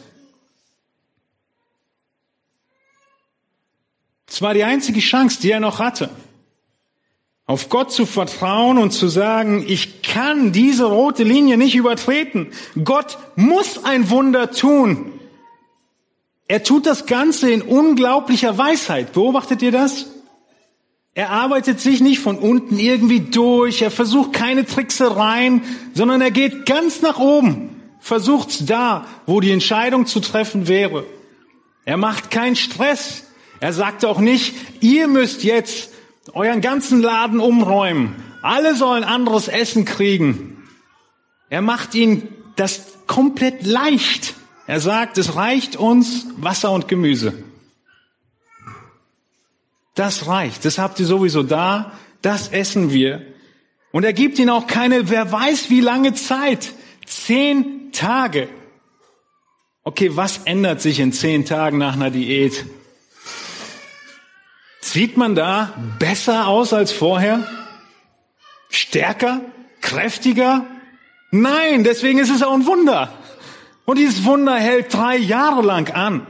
Es 4.26 4.40
war 4.40 4.54
die 4.54 4.64
einzige 4.64 5.00
Chance, 5.00 5.38
die 5.42 5.50
er 5.50 5.60
noch 5.60 5.80
hatte 5.80 6.08
auf 7.46 7.68
Gott 7.68 7.92
zu 7.92 8.06
vertrauen 8.06 8.78
und 8.78 8.92
zu 8.92 9.08
sagen, 9.08 9.64
ich 9.66 10.02
kann 10.02 10.52
diese 10.52 10.84
rote 10.84 11.24
Linie 11.24 11.58
nicht 11.58 11.74
übertreten. 11.74 12.48
Gott 12.84 13.18
muss 13.36 13.84
ein 13.84 14.10
Wunder 14.10 14.50
tun. 14.50 15.12
Er 16.46 16.62
tut 16.62 16.86
das 16.86 17.06
Ganze 17.06 17.50
in 17.50 17.62
unglaublicher 17.62 18.58
Weisheit. 18.58 19.12
Beobachtet 19.12 19.62
ihr 19.62 19.72
das? 19.72 20.06
Er 21.14 21.30
arbeitet 21.30 21.80
sich 21.80 22.00
nicht 22.00 22.20
von 22.20 22.38
unten 22.38 22.78
irgendwie 22.78 23.20
durch. 23.20 23.82
Er 23.82 23.90
versucht 23.90 24.32
keine 24.32 24.64
Tricksereien, 24.64 25.62
sondern 25.94 26.20
er 26.20 26.30
geht 26.30 26.64
ganz 26.64 27.02
nach 27.02 27.18
oben. 27.18 27.82
Versucht's 28.00 28.64
da, 28.64 29.06
wo 29.26 29.40
die 29.40 29.50
Entscheidung 29.50 30.06
zu 30.06 30.20
treffen 30.20 30.68
wäre. 30.68 31.04
Er 31.84 31.96
macht 31.96 32.30
keinen 32.30 32.56
Stress. 32.56 33.24
Er 33.60 33.72
sagt 33.72 34.04
auch 34.04 34.20
nicht, 34.20 34.54
ihr 34.80 35.06
müsst 35.06 35.44
jetzt 35.44 35.91
euren 36.34 36.60
ganzen 36.60 37.00
Laden 37.00 37.40
umräumen. 37.40 38.14
Alle 38.42 38.74
sollen 38.74 39.04
anderes 39.04 39.48
Essen 39.48 39.84
kriegen. 39.84 40.64
Er 41.48 41.62
macht 41.62 41.94
ihnen 41.94 42.28
das 42.56 42.82
komplett 43.06 43.66
leicht. 43.66 44.34
Er 44.66 44.80
sagt, 44.80 45.18
es 45.18 45.36
reicht 45.36 45.76
uns 45.76 46.26
Wasser 46.36 46.72
und 46.72 46.88
Gemüse. 46.88 47.34
Das 49.94 50.26
reicht. 50.26 50.64
Das 50.64 50.78
habt 50.78 50.98
ihr 51.00 51.06
sowieso 51.06 51.42
da. 51.42 51.92
Das 52.22 52.48
essen 52.48 52.92
wir. 52.92 53.26
Und 53.90 54.04
er 54.04 54.14
gibt 54.14 54.38
ihnen 54.38 54.50
auch 54.50 54.66
keine, 54.66 55.10
wer 55.10 55.30
weiß 55.30 55.68
wie 55.68 55.80
lange 55.80 56.14
Zeit. 56.14 56.72
Zehn 57.04 57.92
Tage. 57.92 58.48
Okay, 59.84 60.16
was 60.16 60.38
ändert 60.44 60.80
sich 60.80 61.00
in 61.00 61.12
zehn 61.12 61.44
Tagen 61.44 61.78
nach 61.78 61.94
einer 61.94 62.10
Diät? 62.10 62.64
Sieht 64.92 65.16
man 65.16 65.34
da 65.34 65.72
besser 65.98 66.48
aus 66.48 66.74
als 66.74 66.92
vorher? 66.92 67.48
Stärker? 68.68 69.40
Kräftiger? 69.80 70.66
Nein, 71.30 71.82
deswegen 71.82 72.18
ist 72.18 72.28
es 72.28 72.42
auch 72.42 72.52
ein 72.52 72.66
Wunder. 72.66 73.10
Und 73.86 73.96
dieses 73.96 74.26
Wunder 74.26 74.54
hält 74.54 74.92
drei 74.92 75.16
Jahre 75.16 75.62
lang 75.62 75.90
an. 75.94 76.26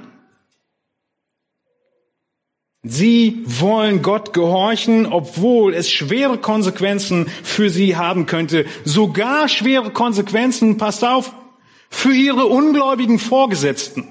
Sie 2.84 3.42
wollen 3.46 4.00
Gott 4.00 4.32
gehorchen, 4.32 5.06
obwohl 5.06 5.74
es 5.74 5.90
schwere 5.90 6.38
Konsequenzen 6.38 7.26
für 7.42 7.68
sie 7.68 7.96
haben 7.96 8.26
könnte. 8.26 8.66
Sogar 8.84 9.48
schwere 9.48 9.90
Konsequenzen, 9.90 10.76
passt 10.76 11.04
auf, 11.04 11.32
für 11.90 12.14
ihre 12.14 12.46
ungläubigen 12.46 13.18
Vorgesetzten. 13.18 14.06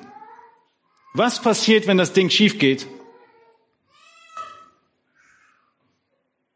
Was 1.13 1.41
passiert, 1.41 1.87
wenn 1.87 1.97
das 1.97 2.11
Ding 2.11 2.29
schief 2.29 2.59
geht? 2.59 2.85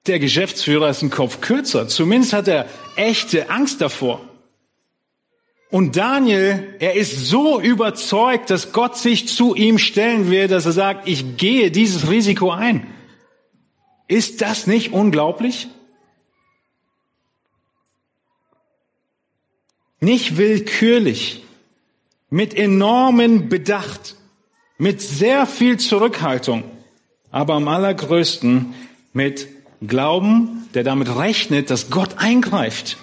Der 0.08 0.20
Geschäftsführer 0.20 0.90
ist 0.90 1.02
ein 1.02 1.10
Kopf 1.10 1.42
kürzer. 1.42 1.88
Zumindest 1.88 2.34
hat 2.34 2.48
er 2.48 2.68
echte 2.96 3.50
Angst 3.50 3.82
davor. 3.82 4.22
Und 5.72 5.98
Daniel, 5.98 6.76
er 6.80 6.94
ist 6.94 7.26
so 7.26 7.60
überzeugt, 7.60 8.50
dass 8.50 8.72
Gott 8.72 8.98
sich 8.98 9.28
zu 9.28 9.56
ihm 9.56 9.78
stellen 9.78 10.30
will, 10.30 10.48
dass 10.48 10.66
er 10.66 10.72
sagt, 10.72 11.08
ich 11.08 11.38
gehe 11.38 11.72
dieses 11.72 12.10
Risiko 12.10 12.52
ein. 12.52 12.88
Ist 14.08 14.42
das 14.42 14.68
nicht 14.68 14.94
unglaublich? 14.94 15.68
Nicht 20.00 20.38
willkürlich, 20.38 21.44
mit 22.30 22.54
enormen 22.54 23.50
Bedacht, 23.50 24.16
mit 24.78 25.02
sehr 25.02 25.48
viel 25.48 25.78
Zurückhaltung, 25.78 26.64
aber 27.32 27.56
am 27.56 27.68
allergrößten 27.68 28.76
mit 29.14 29.48
Glauben, 29.86 30.68
der 30.74 30.84
damit 30.84 31.16
rechnet, 31.16 31.70
dass 31.70 31.90
Gott 31.90 32.18
eingreift. 32.18 32.98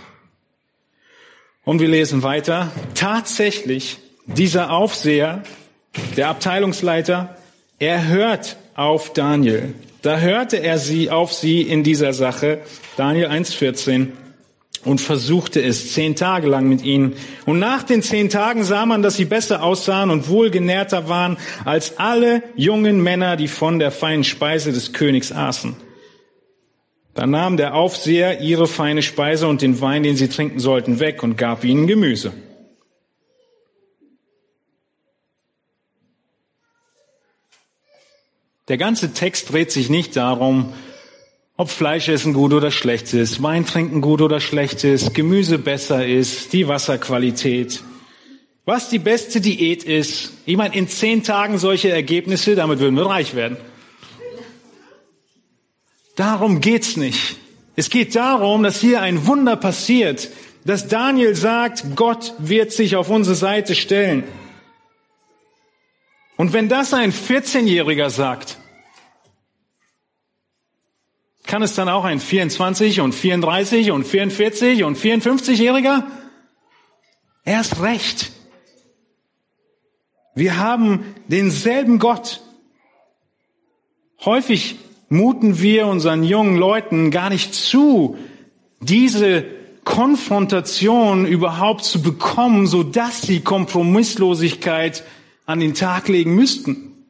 Und 1.65 1.81
wir 1.81 1.89
lesen 1.89 2.23
weiter. 2.23 2.73
Tatsächlich, 2.95 3.99
dieser 4.27 4.73
Aufseher, 4.73 5.43
der 6.17 6.29
Abteilungsleiter, 6.29 7.37
er 7.79 8.09
hört 8.09 8.57
auf 8.75 9.13
Daniel. 9.13 9.75
Da 10.03 10.19
hörte 10.19 10.57
er 10.57 10.79
sie 10.79 11.11
auf 11.11 11.33
sie 11.33 11.63
in 11.63 11.85
dieser 11.85 12.13
Sache, 12.13 12.61
Daniel 12.97 13.29
1,14, 13.29 14.09
und 14.85 15.01
versuchte 15.01 15.63
es 15.63 15.93
zehn 15.93 16.17
Tage 16.17 16.49
lang 16.49 16.69
mit 16.69 16.83
ihnen. 16.83 17.15
Und 17.47 17.61
nach 17.61 17.85
den 17.85 18.03
zehn 18.03 18.29
Tagen 18.29 18.65
sah 18.65 18.85
man, 18.85 19.03
dass 19.03 19.17
sie 19.17 19.25
besser 19.25 19.63
aussahen 19.63 20.11
und 20.11 20.29
wohlgenährter 20.29 21.09
waren 21.09 21.37
als 21.65 21.99
alle 21.99 22.43
jungen 22.57 23.01
Männer, 23.01 23.37
die 23.37 23.47
von 23.47 23.79
der 23.79 23.93
feinen 23.93 24.25
Speise 24.25 24.73
des 24.73 24.93
Königs 24.93 25.31
aßen. 25.31 25.77
Da 27.15 27.27
nahm 27.27 27.57
der 27.57 27.75
Aufseher 27.75 28.41
ihre 28.41 28.67
feine 28.67 29.03
Speise 29.03 29.47
und 29.47 29.61
den 29.61 29.81
Wein, 29.81 30.03
den 30.03 30.17
sie 30.17 30.29
trinken 30.29 30.61
sollten, 30.61 30.99
weg 30.99 31.23
und 31.23 31.37
gab 31.37 31.63
ihnen 31.65 31.87
Gemüse. 31.87 32.33
Der 38.69 38.79
ganze 38.79 39.13
Text 39.13 39.53
dreht 39.53 39.71
sich 39.71 39.91
nicht 39.91 40.17
darum, 40.17 40.73
ob 41.59 41.69
Fleischessen 41.69 42.33
gut 42.33 42.55
oder 42.55 42.71
schlecht 42.71 43.13
ist, 43.13 43.43
Wein 43.43 43.67
trinken 43.67 44.01
gut 44.01 44.23
oder 44.23 44.41
schlecht 44.41 44.85
ist, 44.85 45.15
Gemüse 45.15 45.59
besser 45.59 46.07
ist, 46.07 46.53
die 46.55 46.67
Wasserqualität, 46.69 47.83
was 48.65 48.89
die 48.89 48.99
beste 48.99 49.41
Diät 49.41 49.85
ist. 49.85 50.33
Ich 50.47 50.57
meine, 50.57 50.75
in 50.75 50.89
zehn 50.89 51.23
Tagen 51.23 51.59
solche 51.59 51.91
Ergebnisse, 51.91 52.55
damit 52.55 52.79
würden 52.79 52.95
wir 52.95 53.07
reich 53.07 53.35
werden. 53.35 53.59
Darum 56.17 56.61
geht's 56.61 56.97
nicht. 56.97 57.37
Es 57.75 57.89
geht 57.89 58.15
darum, 58.15 58.63
dass 58.63 58.81
hier 58.81 59.01
ein 59.01 59.27
Wunder 59.27 59.57
passiert, 59.57 60.29
dass 60.65 60.89
Daniel 60.89 61.35
sagt, 61.35 61.97
Gott 61.97 62.35
wird 62.39 62.73
sich 62.73 62.97
auf 62.97 63.09
unsere 63.09 63.35
Seite 63.35 63.75
stellen. 63.75 64.25
Und 66.37 66.53
wenn 66.53 66.69
das 66.69 66.93
ein 66.93 67.13
14-Jähriger 67.13 68.11
sagt, 68.11 68.59
kann 71.45 71.63
es 71.63 71.75
dann 71.75 71.89
auch 71.89 72.05
ein 72.05 72.21
24 72.21 73.01
und 73.01 73.15
34 73.15 73.91
und 73.91 74.05
44 74.05 74.85
und 74.85 74.97
54-Jähriger? 74.97 76.05
Erst 77.45 77.81
recht. 77.83 78.33
Wir 80.35 80.59
haben 80.59 81.15
denselben 81.29 81.99
Gott. 81.99 82.41
Häufig 84.25 84.77
muten 85.13 85.61
wir 85.61 85.87
unseren 85.89 86.25
jungen 86.25 86.57
Leuten 86.57 87.11
gar 87.11 87.29
nicht 87.29 87.55
zu, 87.55 88.17
diese 88.81 89.45
Konfrontation 89.85 91.27
überhaupt 91.27 91.85
zu 91.85 92.01
bekommen, 92.01 92.67
so 92.67 92.83
dass 92.83 93.21
sie 93.21 93.41
Kompromisslosigkeit 93.41 95.05
an 95.45 95.61
den 95.61 95.75
Tag 95.75 96.09
legen 96.09 96.35
müssten. 96.35 97.05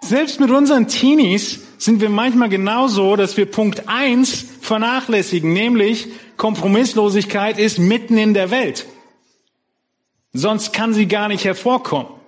Selbst 0.00 0.40
mit 0.40 0.50
unseren 0.50 0.88
Teenies 0.88 1.60
sind 1.76 2.00
wir 2.00 2.08
manchmal 2.08 2.48
genauso, 2.48 3.16
dass 3.16 3.36
wir 3.36 3.46
Punkt 3.46 3.86
eins 3.86 4.44
vernachlässigen, 4.62 5.52
nämlich 5.52 6.08
Kompromisslosigkeit 6.38 7.58
ist 7.58 7.78
mitten 7.78 8.16
in 8.16 8.32
der 8.32 8.50
Welt. 8.50 8.86
Sonst 10.32 10.72
kann 10.72 10.94
sie 10.94 11.06
gar 11.06 11.28
nicht 11.28 11.44
hervorkommen. 11.44 12.21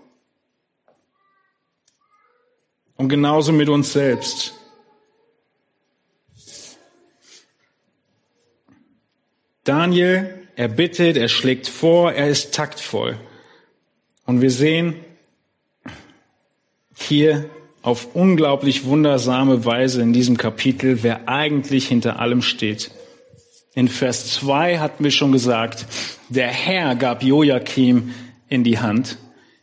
Und 2.97 3.09
genauso 3.09 3.53
mit 3.53 3.69
uns 3.69 3.93
selbst. 3.93 4.55
Daniel, 9.65 10.47
er 10.57 10.69
bittet, 10.69 11.17
er 11.17 11.29
schlägt 11.29 11.69
vor, 11.69 12.13
er 12.13 12.29
ist 12.29 12.55
taktvoll. 12.55 13.19
Und 14.27 14.41
wir 14.41 14.51
sehen 14.51 14.97
hier 16.95 17.49
auf 17.83 18.15
unglaublich 18.15 18.85
wundersame 18.85 19.65
Weise 19.65 20.01
in 20.01 20.13
diesem 20.13 20.37
Kapitel, 20.37 21.03
wer 21.03 21.29
eigentlich 21.29 21.89
hinter 21.89 22.19
allem 22.19 22.41
steht. 22.41 22.91
In 23.75 23.89
Vers 23.89 24.33
2 24.35 24.79
hatten 24.79 25.03
wir 25.03 25.11
schon 25.11 25.33
gesagt, 25.33 25.87
der 26.29 26.49
Herr 26.49 26.95
gab 26.95 27.23
Joachim 27.23 28.15
in 28.49 28.65
die 28.65 28.79
Hand. 28.79 29.19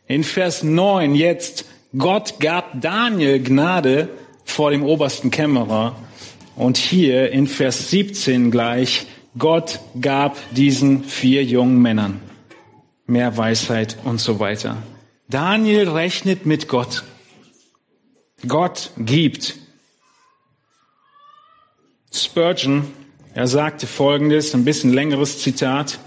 In 0.06 0.22
Vers 0.22 0.62
9 0.62 1.14
jetzt, 1.14 1.64
Gott 1.96 2.40
gab 2.40 2.80
Daniel 2.80 3.42
Gnade 3.42 4.08
vor 4.44 4.70
dem 4.70 4.82
obersten 4.82 5.30
Kämmerer. 5.30 5.96
Und 6.56 6.76
hier 6.76 7.32
in 7.32 7.46
Vers 7.46 7.90
17 7.90 8.50
gleich, 8.50 9.06
Gott 9.38 9.80
gab 10.00 10.36
diesen 10.52 11.04
vier 11.04 11.44
jungen 11.44 11.80
Männern 11.80 12.20
mehr 13.06 13.36
Weisheit 13.36 13.98
und 14.04 14.20
so 14.20 14.40
weiter. 14.40 14.82
Daniel 15.28 15.88
rechnet 15.88 16.46
mit 16.46 16.68
Gott. 16.68 17.04
Gott 18.46 18.90
gibt. 18.98 19.56
Spurgeon, 22.12 22.88
er 23.34 23.46
sagte 23.46 23.86
folgendes, 23.86 24.54
ein 24.54 24.64
bisschen 24.64 24.92
längeres 24.92 25.40
Zitat. 25.40 25.98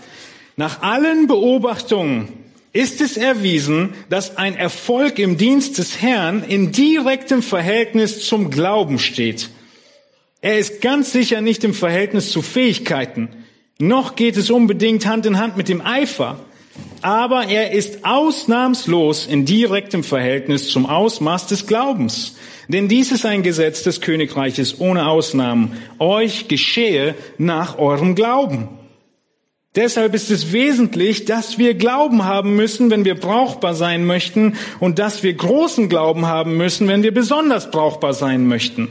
Nach 0.57 0.81
allen 0.81 1.27
Beobachtungen 1.27 2.44
ist 2.75 2.99
es 2.99 3.15
erwiesen, 3.15 3.93
dass 4.09 4.35
ein 4.35 4.57
Erfolg 4.57 5.17
im 5.17 5.37
Dienst 5.37 5.77
des 5.77 6.01
Herrn 6.01 6.43
in 6.43 6.73
direktem 6.73 7.41
Verhältnis 7.41 8.27
zum 8.27 8.51
Glauben 8.51 8.99
steht. 8.99 9.49
Er 10.41 10.59
ist 10.59 10.81
ganz 10.81 11.13
sicher 11.13 11.39
nicht 11.39 11.63
im 11.63 11.73
Verhältnis 11.73 12.31
zu 12.31 12.41
Fähigkeiten, 12.41 13.29
noch 13.79 14.17
geht 14.17 14.35
es 14.35 14.49
unbedingt 14.49 15.05
Hand 15.05 15.25
in 15.25 15.39
Hand 15.39 15.55
mit 15.55 15.69
dem 15.69 15.79
Eifer, 15.79 16.37
aber 17.01 17.47
er 17.47 17.71
ist 17.71 18.03
ausnahmslos 18.03 19.25
in 19.25 19.45
direktem 19.45 20.03
Verhältnis 20.03 20.69
zum 20.69 20.85
Ausmaß 20.85 21.47
des 21.47 21.67
Glaubens. 21.67 22.35
Denn 22.67 22.89
dies 22.89 23.13
ist 23.13 23.25
ein 23.25 23.41
Gesetz 23.41 23.83
des 23.83 24.01
Königreiches 24.01 24.81
ohne 24.81 25.07
Ausnahmen. 25.07 25.77
Euch 25.99 26.49
geschehe 26.49 27.15
nach 27.37 27.77
eurem 27.77 28.15
Glauben. 28.15 28.67
Deshalb 29.75 30.13
ist 30.13 30.31
es 30.31 30.53
wesentlich, 30.53 31.25
dass 31.25 31.57
wir 31.57 31.73
Glauben 31.73 32.23
haben 32.23 32.55
müssen, 32.55 32.89
wenn 32.89 33.03
wir 33.03 33.15
brauchbar 33.15 33.73
sein 33.73 34.05
möchten, 34.05 34.55
und 34.79 34.99
dass 34.99 35.21
wir 35.21 35.33
großen 35.33 35.89
Glauben 35.89 36.25
haben 36.25 36.55
müssen, 36.55 36.87
wenn 36.87 37.03
wir 37.03 37.13
besonders 37.13 37.71
brauchbar 37.71 38.13
sein 38.13 38.47
möchten. 38.47 38.87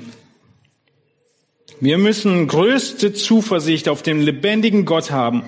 Wir 1.81 1.99
müssen 1.99 2.47
größte 2.47 3.15
Zuversicht 3.15 3.89
auf 3.89 4.03
den 4.03 4.21
lebendigen 4.21 4.85
Gott 4.85 5.11
haben. 5.11 5.43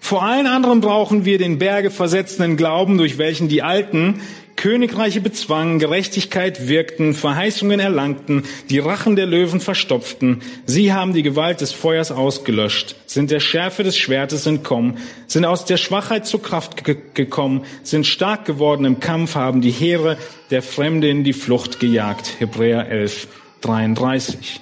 Vor 0.00 0.22
allen 0.22 0.46
anderen 0.46 0.80
brauchen 0.80 1.24
wir 1.24 1.38
den 1.38 1.58
Berge 1.58 1.90
versetzenden 1.90 2.56
Glauben, 2.56 2.98
durch 2.98 3.18
welchen 3.18 3.48
die 3.48 3.62
Alten 3.62 4.20
Königreiche 4.56 5.20
bezwangen, 5.20 5.78
Gerechtigkeit 5.78 6.68
wirkten, 6.68 7.14
Verheißungen 7.14 7.80
erlangten, 7.80 8.44
die 8.70 8.78
Rachen 8.78 9.16
der 9.16 9.26
Löwen 9.26 9.60
verstopften. 9.60 10.42
Sie 10.66 10.92
haben 10.92 11.12
die 11.14 11.22
Gewalt 11.22 11.60
des 11.60 11.72
Feuers 11.72 12.12
ausgelöscht, 12.12 12.94
sind 13.06 13.30
der 13.30 13.40
Schärfe 13.40 13.82
des 13.82 13.96
Schwertes 13.96 14.46
entkommen, 14.46 14.98
sind 15.26 15.44
aus 15.44 15.64
der 15.64 15.76
Schwachheit 15.76 16.26
zur 16.26 16.42
Kraft 16.42 16.84
gekommen, 17.14 17.64
sind 17.82 18.06
stark 18.06 18.44
geworden 18.44 18.84
im 18.84 19.00
Kampf, 19.00 19.34
haben 19.34 19.60
die 19.60 19.70
Heere 19.70 20.16
der 20.50 20.62
Fremde 20.62 21.08
in 21.08 21.24
die 21.24 21.32
Flucht 21.32 21.80
gejagt. 21.80 22.40
Hebräer 22.40 22.88
11, 22.88 23.28
33. 23.62 24.60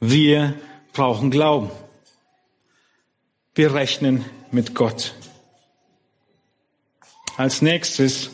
Wir 0.00 0.54
brauchen 0.92 1.30
Glauben. 1.30 1.70
Wir 3.54 3.74
rechnen 3.74 4.24
mit 4.50 4.74
Gott. 4.74 5.14
Als 7.36 7.62
nächstes 7.62 8.30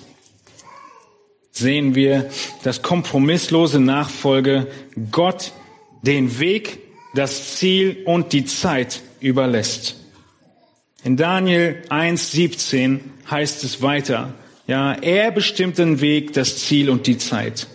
sehen 1.52 1.94
wir, 1.94 2.30
dass 2.64 2.82
kompromisslose 2.82 3.80
Nachfolge 3.80 4.66
Gott 5.10 5.52
den 6.02 6.38
Weg, 6.38 6.78
das 7.14 7.56
Ziel 7.56 8.02
und 8.04 8.32
die 8.32 8.44
Zeit 8.44 9.02
überlässt. 9.20 9.96
In 11.02 11.16
Daniel 11.16 11.82
1.17 11.88 13.00
heißt 13.30 13.64
es 13.64 13.80
weiter, 13.80 14.34
ja, 14.66 14.92
er 14.92 15.30
bestimmt 15.30 15.78
den 15.78 16.00
Weg, 16.00 16.32
das 16.32 16.58
Ziel 16.58 16.90
und 16.90 17.06
die 17.06 17.18
Zeit. 17.18 17.68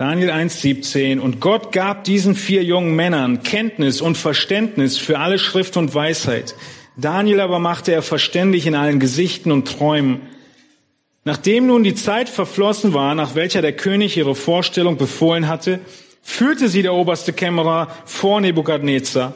Daniel 0.00 0.30
1,17. 0.30 1.20
Und 1.20 1.40
Gott 1.40 1.72
gab 1.72 2.04
diesen 2.04 2.34
vier 2.34 2.64
jungen 2.64 2.96
Männern 2.96 3.42
Kenntnis 3.42 4.00
und 4.00 4.16
Verständnis 4.16 4.96
für 4.96 5.18
alle 5.18 5.38
Schrift 5.38 5.76
und 5.76 5.94
Weisheit. 5.94 6.54
Daniel 6.96 7.40
aber 7.40 7.58
machte 7.58 7.92
er 7.92 8.02
verständig 8.02 8.66
in 8.66 8.74
allen 8.74 9.00
Gesichten 9.00 9.52
und 9.52 9.66
Träumen. 9.66 10.20
Nachdem 11.24 11.66
nun 11.66 11.84
die 11.84 11.94
Zeit 11.94 12.28
verflossen 12.28 12.94
war, 12.94 13.14
nach 13.14 13.34
welcher 13.34 13.62
der 13.62 13.74
König 13.74 14.16
ihre 14.16 14.34
Vorstellung 14.34 14.96
befohlen 14.96 15.48
hatte, 15.48 15.80
führte 16.22 16.68
sie 16.68 16.82
der 16.82 16.94
oberste 16.94 17.32
Kämmerer 17.32 17.88
vor 18.04 18.40
Nebukadnezar. 18.40 19.34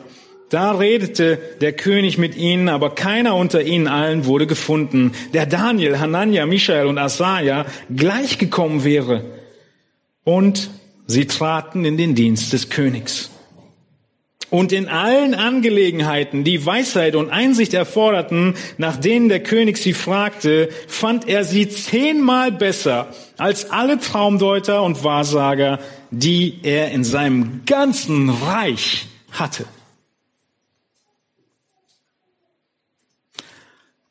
Da 0.50 0.72
redete 0.72 1.38
der 1.60 1.72
König 1.72 2.16
mit 2.16 2.36
ihnen, 2.36 2.68
aber 2.68 2.94
keiner 2.94 3.34
unter 3.34 3.62
ihnen 3.62 3.88
allen 3.88 4.24
wurde 4.24 4.46
gefunden, 4.46 5.12
der 5.32 5.46
Daniel, 5.46 5.98
Hanania, 5.98 6.46
Michael 6.46 6.86
und 6.86 6.98
Asaja 6.98 7.66
gleichgekommen 7.94 8.84
wäre 8.84 9.24
und 10.22 10.70
sie 11.06 11.26
traten 11.26 11.84
in 11.84 11.96
den 11.96 12.14
Dienst 12.14 12.52
des 12.52 12.70
Königs. 12.70 13.30
Und 14.54 14.70
in 14.70 14.86
allen 14.86 15.34
Angelegenheiten, 15.34 16.44
die 16.44 16.64
Weisheit 16.64 17.16
und 17.16 17.28
Einsicht 17.28 17.74
erforderten, 17.74 18.54
nach 18.78 18.96
denen 18.96 19.28
der 19.28 19.42
König 19.42 19.78
sie 19.78 19.94
fragte, 19.94 20.68
fand 20.86 21.26
er 21.26 21.42
sie 21.42 21.68
zehnmal 21.68 22.52
besser 22.52 23.12
als 23.36 23.72
alle 23.72 23.98
Traumdeuter 23.98 24.84
und 24.84 25.02
Wahrsager, 25.02 25.80
die 26.12 26.60
er 26.62 26.92
in 26.92 27.02
seinem 27.02 27.62
ganzen 27.66 28.30
Reich 28.30 29.08
hatte. 29.32 29.66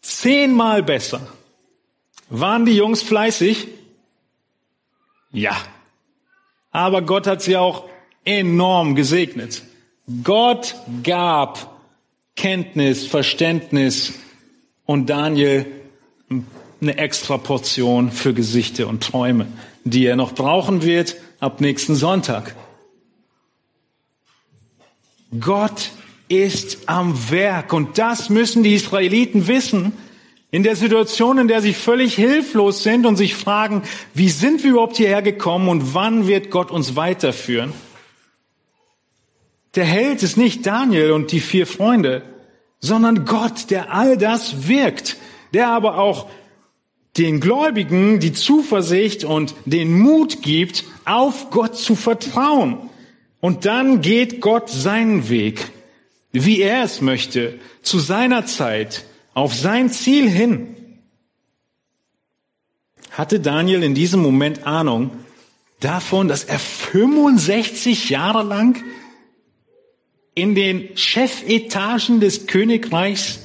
Zehnmal 0.01 0.83
besser. 0.83 1.25
Waren 2.29 2.65
die 2.65 2.75
Jungs 2.75 3.01
fleißig? 3.01 3.69
Ja. 5.31 5.55
Aber 6.71 7.01
Gott 7.01 7.27
hat 7.27 7.41
sie 7.41 7.55
auch 7.55 7.87
enorm 8.25 8.95
gesegnet. 8.95 9.63
Gott 10.23 10.75
gab 11.03 11.79
Kenntnis, 12.35 13.05
Verständnis 13.07 14.13
und 14.85 15.09
Daniel 15.09 15.65
eine 16.81 16.97
extra 16.97 17.37
Portion 17.37 18.11
für 18.11 18.33
Gesichte 18.33 18.87
und 18.87 19.03
Träume, 19.03 19.47
die 19.85 20.05
er 20.05 20.17
noch 20.17 20.33
brauchen 20.33 20.83
wird 20.83 21.15
ab 21.39 21.61
nächsten 21.61 21.95
Sonntag. 21.95 22.55
Gott 25.39 25.91
ist 26.27 26.89
am 26.89 27.31
Werk 27.31 27.71
und 27.71 27.97
das 27.97 28.29
müssen 28.29 28.63
die 28.63 28.73
Israeliten 28.73 29.47
wissen, 29.47 29.93
in 30.51 30.61
der 30.61 30.75
Situation, 30.75 31.39
in 31.39 31.47
der 31.47 31.61
sie 31.61 31.73
völlig 31.73 32.13
hilflos 32.13 32.83
sind 32.83 33.07
und 33.07 33.15
sich 33.15 33.33
fragen, 33.33 33.81
wie 34.13 34.29
sind 34.29 34.63
wir 34.63 34.71
überhaupt 34.71 34.97
hierher 34.97 35.23
gekommen 35.23 35.67
und 35.67 35.95
wann 35.95 36.27
wird 36.27 36.51
Gott 36.51 36.69
uns 36.69 36.95
weiterführen? 36.95 37.73
Der 39.75 39.85
Held 39.85 40.21
ist 40.21 40.37
nicht 40.37 40.65
Daniel 40.65 41.11
und 41.11 41.31
die 41.31 41.39
vier 41.39 41.65
Freunde, 41.65 42.23
sondern 42.79 43.25
Gott, 43.25 43.69
der 43.71 43.93
all 43.93 44.17
das 44.17 44.67
wirkt, 44.67 45.17
der 45.53 45.69
aber 45.69 45.97
auch 45.97 46.27
den 47.17 47.39
Gläubigen 47.39 48.19
die 48.19 48.33
Zuversicht 48.33 49.23
und 49.23 49.55
den 49.65 49.97
Mut 49.97 50.41
gibt, 50.41 50.83
auf 51.05 51.49
Gott 51.49 51.77
zu 51.77 51.95
vertrauen. 51.95 52.89
Und 53.39 53.65
dann 53.65 54.01
geht 54.01 54.41
Gott 54.41 54.69
seinen 54.69 55.29
Weg, 55.29 55.71
wie 56.31 56.61
er 56.61 56.83
es 56.83 57.01
möchte, 57.01 57.59
zu 57.81 57.99
seiner 57.99 58.45
Zeit, 58.45 59.05
auf 59.33 59.53
sein 59.53 59.91
Ziel 59.91 60.29
hin. 60.29 60.75
Hatte 63.11 63.39
Daniel 63.39 63.83
in 63.83 63.93
diesem 63.93 64.21
Moment 64.21 64.65
Ahnung 64.65 65.11
davon, 65.79 66.27
dass 66.27 66.43
er 66.43 66.57
65 66.57 68.09
Jahre 68.09 68.43
lang 68.43 68.83
in 70.35 70.55
den 70.55 70.95
Chefetagen 70.97 72.19
des 72.19 72.47
Königreichs, 72.47 73.39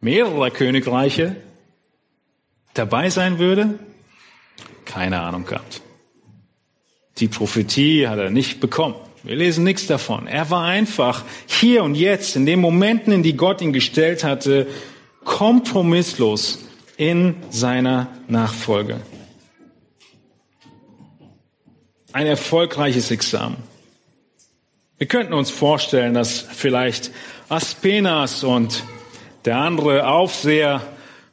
mehrerer 0.00 0.50
Königreiche, 0.50 1.36
dabei 2.74 3.10
sein 3.10 3.38
würde? 3.38 3.78
Keine 4.84 5.20
Ahnung 5.20 5.44
gehabt. 5.44 5.82
Die 7.18 7.28
Prophetie 7.28 8.06
hat 8.06 8.18
er 8.18 8.30
nicht 8.30 8.60
bekommen. 8.60 8.94
Wir 9.24 9.36
lesen 9.36 9.64
nichts 9.64 9.86
davon. 9.86 10.26
Er 10.26 10.50
war 10.50 10.64
einfach 10.64 11.24
hier 11.46 11.82
und 11.82 11.96
jetzt, 11.96 12.36
in 12.36 12.46
den 12.46 12.60
Momenten, 12.60 13.12
in 13.12 13.22
die 13.22 13.36
Gott 13.36 13.60
ihn 13.60 13.72
gestellt 13.72 14.22
hatte, 14.22 14.68
kompromisslos 15.24 16.64
in 16.96 17.36
seiner 17.50 18.08
Nachfolge. 18.28 19.00
Ein 22.12 22.26
erfolgreiches 22.26 23.10
Examen. 23.10 23.56
Wir 24.98 25.06
könnten 25.06 25.32
uns 25.32 25.52
vorstellen, 25.52 26.14
dass 26.14 26.40
vielleicht 26.40 27.12
Aspenas 27.48 28.42
und 28.42 28.82
der 29.44 29.58
andere 29.58 30.08
Aufseher 30.08 30.82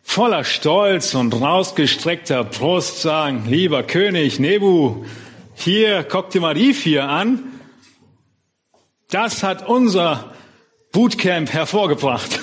voller 0.03 0.43
Stolz 0.43 1.15
und 1.15 1.33
rausgestreckter 1.33 2.43
Brust 2.43 3.01
sagen, 3.01 3.45
lieber 3.47 3.81
König 3.81 4.39
Nebu, 4.39 5.03
hier, 5.55 6.03
guck 6.03 6.29
dir 6.29 6.41
mal 6.41 6.53
die 6.53 6.75
vier 6.75 7.09
an. 7.09 7.39
Das 9.09 9.41
hat 9.41 9.67
unser 9.67 10.35
Bootcamp 10.91 11.51
hervorgebracht. 11.51 12.39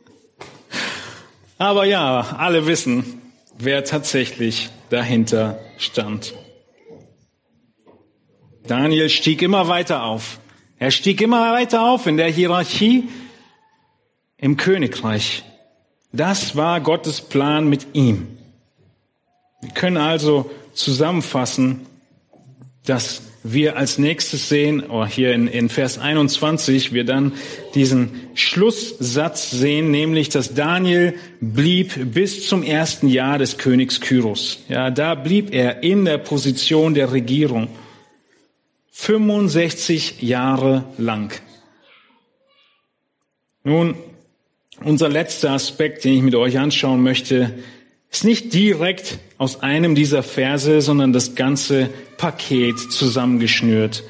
Aber 1.58 1.86
ja, 1.86 2.36
alle 2.38 2.68
wissen, 2.68 3.20
wer 3.58 3.82
tatsächlich 3.82 4.70
dahinter 4.90 5.58
stand. 5.76 6.34
Daniel 8.66 9.08
stieg 9.08 9.42
immer 9.42 9.68
weiter 9.68 10.04
auf. 10.04 10.40
Er 10.78 10.90
stieg 10.90 11.20
immer 11.20 11.52
weiter 11.52 11.82
auf 11.82 12.06
in 12.06 12.16
der 12.16 12.28
Hierarchie 12.28 13.08
im 14.38 14.56
Königreich. 14.56 15.44
Das 16.12 16.56
war 16.56 16.80
Gottes 16.80 17.20
Plan 17.20 17.68
mit 17.68 17.88
ihm. 17.92 18.38
Wir 19.60 19.70
können 19.70 19.98
also 19.98 20.50
zusammenfassen, 20.72 21.86
dass 22.86 23.22
wir 23.42 23.76
als 23.76 23.98
nächstes 23.98 24.48
sehen, 24.48 24.82
oh, 24.88 25.06
hier 25.06 25.32
in, 25.32 25.46
in 25.46 25.68
Vers 25.68 25.98
21, 25.98 26.92
wir 26.92 27.04
dann 27.04 27.32
diesen 27.74 28.10
Schlusssatz 28.34 29.50
sehen, 29.50 29.90
nämlich, 29.90 30.28
dass 30.28 30.54
Daniel 30.54 31.14
blieb 31.40 32.12
bis 32.12 32.46
zum 32.46 32.62
ersten 32.62 33.08
Jahr 33.08 33.38
des 33.38 33.56
Königs 33.56 34.00
Kyros. 34.00 34.58
Ja, 34.68 34.90
da 34.90 35.14
blieb 35.14 35.54
er 35.54 35.82
in 35.82 36.04
der 36.04 36.18
Position 36.18 36.94
der 36.94 37.12
Regierung. 37.12 37.68
65 38.90 40.22
Jahre 40.22 40.84
lang. 40.98 41.32
Nun, 43.62 43.94
unser 44.82 45.08
letzter 45.08 45.50
Aspekt, 45.50 46.04
den 46.04 46.14
ich 46.14 46.22
mit 46.22 46.34
euch 46.34 46.58
anschauen 46.58 47.02
möchte, 47.02 47.54
ist 48.10 48.24
nicht 48.24 48.52
direkt 48.54 49.18
aus 49.38 49.62
einem 49.62 49.94
dieser 49.94 50.22
Verse, 50.22 50.80
sondern 50.80 51.12
das 51.12 51.34
ganze 51.34 51.90
Paket 52.16 52.78
zusammengeschnürt. 52.78 54.02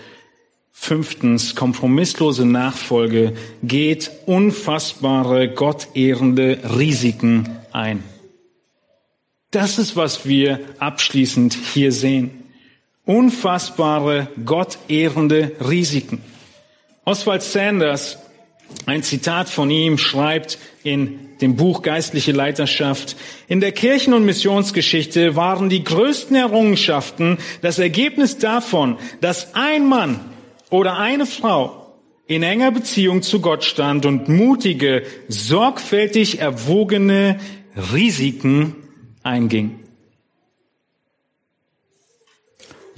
Fünftens, 0.72 1.54
kompromisslose 1.54 2.46
Nachfolge 2.46 3.34
geht 3.62 4.10
unfassbare, 4.24 5.52
gottehrende 5.52 6.58
Risiken 6.78 7.48
ein. 7.72 8.02
Das 9.50 9.78
ist, 9.78 9.96
was 9.96 10.26
wir 10.26 10.60
abschließend 10.78 11.54
hier 11.74 11.92
sehen. 11.92 12.39
Unfassbare, 13.04 14.28
gottehrende 14.44 15.52
Risiken. 15.68 16.20
Oswald 17.04 17.42
Sanders, 17.42 18.18
ein 18.86 19.02
Zitat 19.02 19.48
von 19.48 19.70
ihm, 19.70 19.98
schreibt 19.98 20.58
in 20.82 21.30
dem 21.40 21.56
Buch 21.56 21.82
Geistliche 21.82 22.32
Leiterschaft. 22.32 23.16
In 23.48 23.60
der 23.60 23.72
Kirchen- 23.72 24.14
und 24.14 24.24
Missionsgeschichte 24.24 25.36
waren 25.36 25.68
die 25.68 25.82
größten 25.82 26.36
Errungenschaften 26.36 27.38
das 27.62 27.78
Ergebnis 27.78 28.38
davon, 28.38 28.98
dass 29.20 29.54
ein 29.54 29.88
Mann 29.88 30.20
oder 30.68 30.98
eine 30.98 31.26
Frau 31.26 31.96
in 32.26 32.42
enger 32.42 32.70
Beziehung 32.70 33.22
zu 33.22 33.40
Gott 33.40 33.64
stand 33.64 34.06
und 34.06 34.28
mutige, 34.28 35.02
sorgfältig 35.28 36.38
erwogene 36.38 37.40
Risiken 37.92 38.76
einging. 39.22 39.80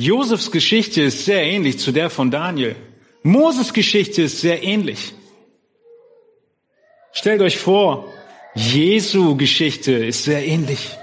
Josefs 0.02 0.50
Geschichte 0.50 1.02
ist 1.02 1.24
sehr 1.24 1.44
ähnlich 1.44 1.78
zu 1.78 1.92
der 1.92 2.10
von 2.10 2.32
Daniel. 2.32 2.74
Moses 3.22 3.72
Geschichte 3.72 4.22
ist 4.22 4.40
sehr 4.40 4.64
ähnlich. 4.64 5.14
Stellt 7.12 7.40
euch 7.40 7.56
vor, 7.56 8.12
Jesu 8.56 9.36
Geschichte 9.36 9.92
ist 9.92 10.24
sehr 10.24 10.44
ähnlich. 10.44 10.98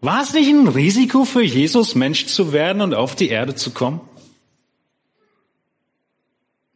War 0.00 0.22
es 0.22 0.32
nicht 0.32 0.48
ein 0.48 0.68
Risiko 0.68 1.26
für 1.26 1.42
Jesus, 1.42 1.94
Mensch 1.94 2.24
zu 2.24 2.54
werden 2.54 2.80
und 2.80 2.94
auf 2.94 3.14
die 3.14 3.28
Erde 3.28 3.54
zu 3.54 3.72
kommen? 3.72 4.00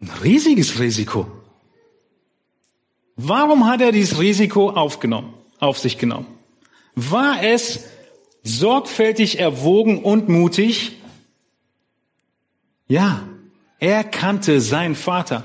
Ein 0.03 0.11
riesiges 0.23 0.79
Risiko. 0.79 1.27
Warum 3.17 3.67
hat 3.67 3.81
er 3.81 3.93
dieses 3.93 4.19
Risiko 4.19 4.69
aufgenommen, 4.69 5.33
auf 5.59 5.79
sich 5.79 5.97
genommen? 5.97 6.27
War 6.95 7.43
es 7.43 7.85
sorgfältig 8.43 9.39
erwogen 9.39 10.03
und 10.03 10.29
mutig? 10.29 10.93
Ja, 12.89 13.23
er 13.79 14.05
kannte 14.05 14.61
seinen 14.61 14.95
Vater. 14.95 15.45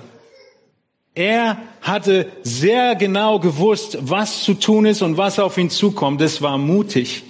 Er 1.13 1.57
hatte 1.81 2.29
sehr 2.43 2.95
genau 2.95 3.39
gewusst, 3.39 3.97
was 4.01 4.43
zu 4.43 4.53
tun 4.55 4.85
ist 4.85 5.01
und 5.01 5.17
was 5.17 5.39
auf 5.39 5.57
ihn 5.57 5.69
zukommt. 5.69 6.21
Es 6.21 6.41
war 6.41 6.57
mutig. 6.57 7.23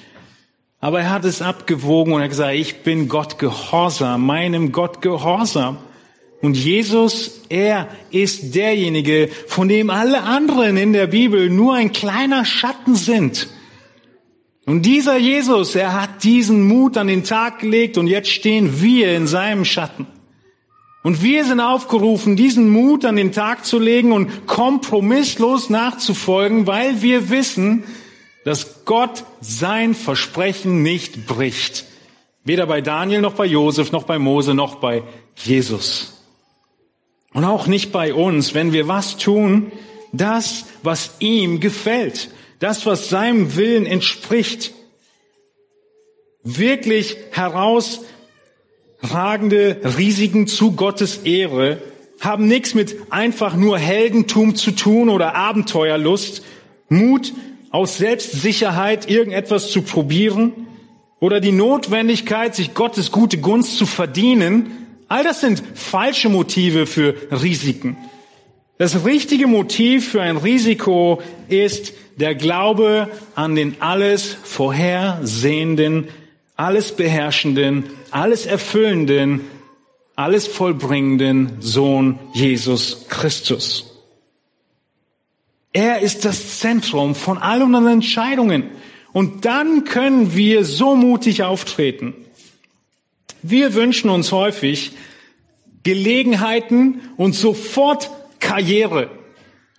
Aber 0.80 1.02
er 1.02 1.10
hat 1.12 1.26
es 1.26 1.42
abgewogen 1.42 2.14
und 2.14 2.20
er 2.20 2.24
hat 2.24 2.32
gesagt, 2.32 2.56
ich 2.56 2.82
bin 2.84 3.08
Gott 3.08 3.38
gehorsam, 3.38 4.26
meinem 4.26 4.72
Gott 4.72 5.02
gehorsam. 5.02 5.78
Und 6.42 6.56
Jesus, 6.56 7.42
er 7.50 7.88
ist 8.12 8.56
derjenige, 8.56 9.30
von 9.48 9.68
dem 9.68 9.90
alle 9.90 10.22
anderen 10.24 10.78
in 10.78 10.94
der 10.94 11.08
Bibel 11.08 11.50
nur 11.50 11.76
ein 11.76 11.92
kleiner 11.92 12.46
Schatten 12.46 12.96
sind. 12.96 13.48
Und 14.66 14.84
dieser 14.84 15.18
Jesus, 15.18 15.76
er 15.76 15.94
hat 15.94 16.24
diesen 16.24 16.68
Mut 16.68 16.98
an 16.98 17.08
den 17.08 17.24
Tag 17.24 17.60
gelegt 17.60 17.98
und 17.98 18.08
jetzt 18.08 18.30
stehen 18.30 18.82
wir 18.82 19.16
in 19.16 19.28
seinem 19.28 19.64
Schatten. 19.64 20.08
Und 21.04 21.22
wir 21.22 21.46
sind 21.46 21.60
aufgerufen, 21.60 22.36
diesen 22.36 22.72
Mut 22.72 23.06
an 23.06 23.16
den 23.16 23.32
Tag 23.32 23.64
zu 23.64 23.78
legen 23.78 24.12
und 24.12 24.48
kompromisslos 24.48 25.70
nachzufolgen, 25.70 26.66
weil 26.66 27.04
wir 27.04 27.30
wissen, 27.30 27.84
dass 28.44 28.86
Gott 28.86 29.24
sein 29.40 29.94
Versprechen 29.94 30.82
nicht 30.82 31.28
bricht. 31.28 31.86
Weder 32.44 32.66
bei 32.66 32.82
Daniel 32.82 33.22
noch 33.22 33.34
bei 33.34 33.46
Josef 33.46 33.92
noch 33.92 34.04
bei 34.04 34.18
Mose 34.18 34.56
noch 34.56 34.76
bei 34.76 35.04
Jesus. 35.36 36.24
Und 37.34 37.44
auch 37.44 37.68
nicht 37.68 37.92
bei 37.92 38.14
uns, 38.14 38.56
wenn 38.56 38.74
wir 38.74 38.88
was 38.88 39.18
tun, 39.18 39.72
das, 40.12 40.66
was 40.82 41.18
ihm 41.20 41.60
gefällt, 41.60 42.30
das, 42.60 42.86
was 42.86 43.10
seinem 43.10 43.56
Willen 43.56 43.86
entspricht, 43.86 44.74
wirklich 46.44 47.18
heraus 47.32 48.02
ragende 49.02 49.82
Risiken 49.98 50.48
zu 50.48 50.72
Gottes 50.74 51.18
Ehre 51.20 51.82
haben 52.20 52.48
nichts 52.48 52.74
mit 52.74 52.96
einfach 53.12 53.56
nur 53.56 53.78
Heldentum 53.78 54.56
zu 54.56 54.72
tun 54.72 55.10
oder 55.10 55.36
Abenteuerlust, 55.36 56.44
Mut 56.90 57.34
aus 57.72 57.98
Selbstsicherheit 57.98 59.10
irgendetwas 59.10 59.70
zu 59.70 59.82
probieren 59.82 60.54
oder 61.20 61.40
die 61.40 61.52
Notwendigkeit, 61.52 62.56
sich 62.56 62.74
Gottes 62.74 63.12
gute 63.12 63.38
Gunst 63.40 63.78
zu 63.78 63.86
verdienen. 63.86 64.72
All 65.08 65.24
das 65.24 65.42
sind 65.42 65.62
falsche 65.74 66.30
Motive 66.30 66.86
für 66.88 67.16
Risiken. 67.32 67.98
Das 68.78 69.06
richtige 69.06 69.48
Motiv 69.48 70.10
für 70.10 70.22
ein 70.22 70.38
Risiko 70.38 71.22
ist 71.48 71.94
der 72.18 72.36
Glaube 72.36 73.10
an 73.36 73.56
den 73.56 73.82
alles 73.82 74.38
vorhersehenden 74.44 76.08
alles 76.56 76.94
beherrschenden, 76.94 77.90
alles 78.12 78.46
erfüllenden, 78.46 79.42
alles 80.16 80.48
vollbringenden 80.48 81.58
Sohn 81.60 82.20
Jesus 82.34 83.08
Christus. 83.10 83.92
Er 85.74 86.00
ist 86.00 86.24
das 86.24 86.60
Zentrum 86.60 87.16
von 87.16 87.38
all 87.38 87.62
unseren 87.62 87.88
Entscheidungen. 87.88 88.70
Und 89.12 89.44
dann 89.46 89.84
können 89.84 90.36
wir 90.36 90.64
so 90.64 90.96
mutig 90.96 91.44
auftreten. 91.44 92.14
Wir 93.42 93.74
wünschen 93.74 94.10
uns 94.10 94.32
häufig 94.32 94.94
Gelegenheiten 95.84 97.02
und 97.18 97.34
sofort 97.34 98.10
Karriere. 98.40 99.10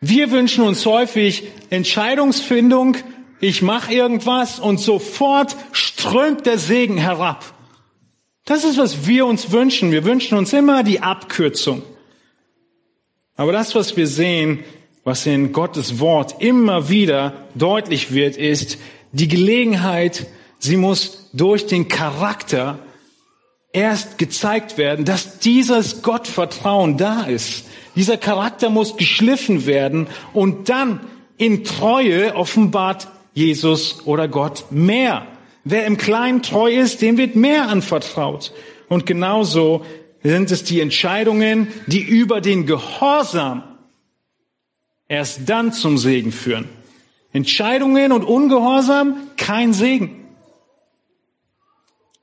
Wir 0.01 0.31
wünschen 0.31 0.65
uns 0.65 0.85
häufig 0.85 1.45
Entscheidungsfindung 1.71 2.97
Ich 3.41 3.61
mache 3.61 3.93
irgendwas 3.93 4.59
und 4.59 4.79
sofort 4.79 5.57
strömt 5.73 6.47
der 6.47 6.59
Segen 6.59 6.97
herab. 6.97 7.45
Das 8.47 8.65
ist, 8.65 8.79
was 8.79 9.07
wir 9.07 9.27
uns 9.27 9.51
wünschen. 9.51 9.91
Wir 9.91 10.05
wünschen 10.05 10.39
uns 10.39 10.53
immer 10.53 10.83
die 10.83 11.01
Abkürzung. 11.01 11.83
Aber 13.37 13.53
das, 13.53 13.75
was 13.75 13.97
wir 13.97 14.07
sehen, 14.07 14.65
was 15.05 15.27
in 15.27 15.53
Gottes 15.53 16.01
Wort 16.01 16.41
immer 16.43 16.89
wieder 16.89 17.45
deutlich 17.55 18.13
wird, 18.13 18.37
ist 18.37 18.79
die 19.13 19.29
Gelegenheit, 19.29 20.27
sie 20.59 20.77
muss 20.77 21.31
durch 21.33 21.67
den 21.67 21.89
Charakter 21.89 22.79
erst 23.73 24.17
gezeigt 24.17 24.79
werden, 24.79 25.05
dass 25.05 25.39
dieses 25.39 26.03
Gottvertrauen 26.03 26.97
da 26.97 27.25
ist. 27.25 27.67
Dieser 27.97 28.19
Charakter 28.19 28.71
muss 28.71 28.97
geschliffen 28.97 29.67
werden 29.67 30.07
und 30.33 30.69
dann 30.69 31.01
in 31.39 31.65
Treue 31.65 32.35
offenbart 32.35 33.09
Jesus 33.35 34.07
oder 34.07 34.29
Gott 34.29 34.67
mehr. 34.71 35.27
Wer 35.65 35.87
im 35.87 35.97
Kleinen 35.97 36.43
treu 36.43 36.73
ist, 36.73 37.03
dem 37.03 37.17
wird 37.17 37.35
mehr 37.35 37.69
anvertraut. 37.69 38.53
Und 38.89 39.05
genauso 39.05 39.85
sind 40.23 40.51
es 40.51 40.65
die 40.65 40.81
Entscheidungen, 40.81 41.69
die 41.87 42.01
über 42.03 42.41
den 42.41 42.67
Gehorsam 42.67 43.65
erst 45.09 45.49
dann 45.49 45.73
zum 45.73 45.99
Segen 45.99 46.33
führen. 46.33 46.69
Entscheidungen 47.33 48.13
und 48.13 48.25
Ungehorsam 48.25 49.17
kein 49.37 49.73
Segen. 49.73 50.25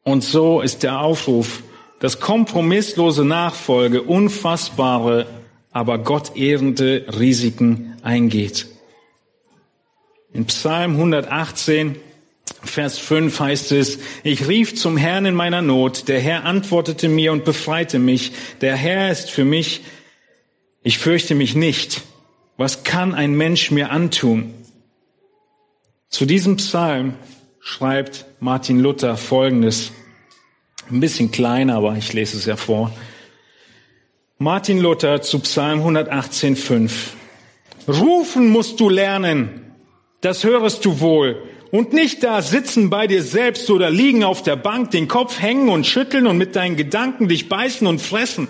Und 0.04 0.24
so 0.24 0.62
ist 0.62 0.84
der 0.84 1.00
Aufruf, 1.00 1.64
dass 2.00 2.20
kompromisslose 2.20 3.24
Nachfolge 3.24 4.02
unfassbare, 4.02 5.28
aber 5.74 5.98
gottehrende 5.98 7.06
Risiken 7.20 7.98
eingeht. 8.04 8.68
In 10.32 10.46
Psalm 10.46 10.94
118, 10.94 11.96
Vers 12.64 12.98
5 12.98 13.40
heißt 13.40 13.72
es, 13.74 14.00
ich 14.24 14.48
rief 14.48 14.76
zum 14.76 14.98
Herrn 14.98 15.26
in 15.26 15.36
meiner 15.36 15.62
Not, 15.62 16.08
der 16.08 16.20
Herr 16.20 16.46
antwortete 16.46 17.10
mir 17.10 17.32
und 17.32 17.44
befreite 17.44 18.00
mich, 18.00 18.32
der 18.62 18.76
Herr 18.76 19.12
ist 19.12 19.32
für 19.32 19.46
mich, 19.46 19.82
ich 20.82 20.98
fürchte 20.98 21.36
mich 21.36 21.56
nicht. 21.56 22.02
Was 22.58 22.84
kann 22.84 23.16
ein 23.16 23.34
Mensch 23.36 23.72
mir 23.72 23.90
antun? 23.90 24.54
Zu 26.10 26.26
diesem 26.26 26.58
Psalm 26.58 27.16
schreibt 27.60 28.26
Martin 28.40 28.80
Luther 28.80 29.18
Folgendes. 29.18 29.92
Ein 30.92 31.00
bisschen 31.00 31.32
kleiner, 31.32 31.76
aber 31.78 31.96
ich 31.98 32.14
lese 32.14 32.38
es 32.38 32.46
ja 32.46 32.58
vor. 32.58 32.92
Martin 34.44 34.82
Luther 34.82 35.22
zu 35.22 35.40
Psalm 35.40 35.88
118,5. 35.88 36.92
Rufen 37.88 38.50
musst 38.50 38.78
du 38.82 38.90
lernen, 38.90 39.72
das 40.20 40.44
hörest 40.44 40.84
du 40.84 41.00
wohl. 41.00 41.42
Und 41.72 41.94
nicht 41.94 42.26
da 42.26 42.42
sitzen 42.42 42.90
bei 42.90 43.08
dir 43.08 43.24
selbst 43.24 43.70
oder 43.70 43.90
liegen 43.90 44.26
auf 44.26 44.44
der 44.44 44.58
Bank, 44.58 44.92
den 44.92 45.08
Kopf 45.08 45.42
hängen 45.42 45.70
und 45.70 45.88
schütteln 45.88 46.28
und 46.28 46.38
mit 46.38 46.58
deinen 46.58 46.76
Gedanken 46.76 47.30
dich 47.30 47.48
beißen 47.48 47.88
und 47.88 48.02
fressen, 48.02 48.50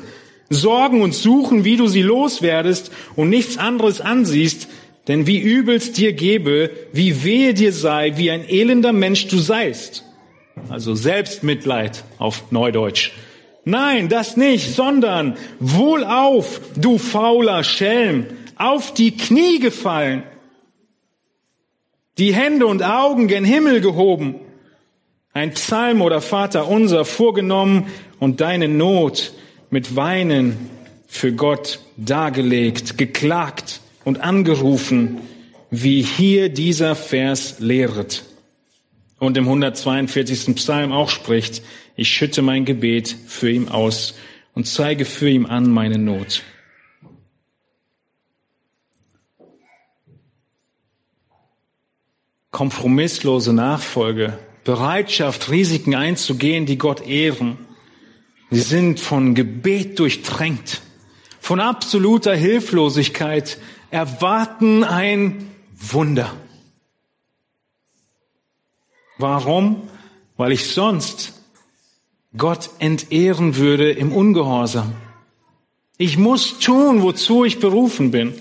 sorgen 0.49 1.03
und 1.03 1.13
suchen, 1.13 1.63
wie 1.63 1.77
du 1.77 1.87
sie 1.87 2.01
loswerdest 2.01 2.91
und 3.15 3.29
nichts 3.29 3.59
anderes 3.59 4.01
ansiehst, 4.01 4.69
denn 5.07 5.27
wie 5.27 5.37
übel's 5.37 5.91
dir 5.91 6.13
gebe, 6.13 6.71
wie 6.91 7.23
wehe 7.23 7.53
dir 7.53 7.71
sei, 7.71 8.13
wie 8.17 8.31
ein 8.31 8.49
elender 8.49 8.93
Mensch 8.93 9.27
du 9.27 9.37
seist. 9.37 10.05
Also 10.69 10.95
Selbstmitleid 10.95 12.03
auf 12.17 12.45
Neudeutsch. 12.49 13.11
Nein, 13.65 14.09
das 14.09 14.35
nicht, 14.35 14.75
sondern 14.75 15.37
wohlauf, 15.59 16.59
du 16.75 16.97
fauler 16.97 17.63
Schelm, 17.63 18.25
auf 18.57 18.93
die 18.93 19.15
Knie 19.15 19.59
gefallen, 19.59 20.23
die 22.17 22.33
Hände 22.33 22.67
und 22.67 22.83
Augen 22.83 23.27
gen 23.27 23.45
Himmel 23.45 23.81
gehoben, 23.81 24.35
ein 25.33 25.53
Psalm 25.53 26.01
oder 26.01 26.21
Vater 26.21 26.67
unser 26.67 27.05
vorgenommen 27.05 27.87
und 28.19 28.41
deine 28.41 28.67
Not 28.67 29.33
mit 29.69 29.95
Weinen 29.95 30.69
für 31.07 31.31
Gott 31.31 31.79
dargelegt, 31.97 32.97
geklagt 32.97 33.81
und 34.03 34.21
angerufen, 34.21 35.21
wie 35.71 36.01
hier 36.01 36.49
dieser 36.49 36.95
Vers 36.95 37.55
lehret. 37.59 38.23
Und 39.17 39.37
im 39.37 39.45
142. 39.45 40.55
Psalm 40.55 40.91
auch 40.91 41.09
spricht, 41.09 41.63
ich 41.95 42.09
schütte 42.09 42.41
mein 42.41 42.65
Gebet 42.65 43.15
für 43.27 43.51
ihn 43.51 43.69
aus 43.69 44.15
und 44.53 44.67
zeige 44.67 45.05
für 45.05 45.29
ihn 45.29 45.45
an 45.45 45.69
meine 45.69 45.97
Not. 45.97 46.43
Kompromisslose 52.51 53.51
Nachfolge, 53.53 54.37
Bereitschaft, 54.63 55.49
Risiken 55.49 55.95
einzugehen, 55.95 56.65
die 56.65 56.77
Gott 56.77 57.05
ehren. 57.05 57.57
Sie 58.51 58.61
sind 58.61 58.99
von 58.99 59.33
Gebet 59.33 59.97
durchtränkt, 59.97 60.81
von 61.39 61.59
absoluter 61.59 62.35
Hilflosigkeit, 62.35 63.57
erwarten 63.89 64.83
ein 64.83 65.49
Wunder. 65.75 66.31
Warum? 69.17 69.89
Weil 70.37 70.51
ich 70.51 70.67
sonst 70.67 71.42
Gott 72.35 72.71
entehren 72.79 73.57
würde 73.57 73.91
im 73.91 74.11
Ungehorsam. 74.11 74.93
Ich 75.97 76.17
muss 76.17 76.59
tun, 76.59 77.03
wozu 77.03 77.45
ich 77.45 77.59
berufen 77.59 78.09
bin. 78.11 78.33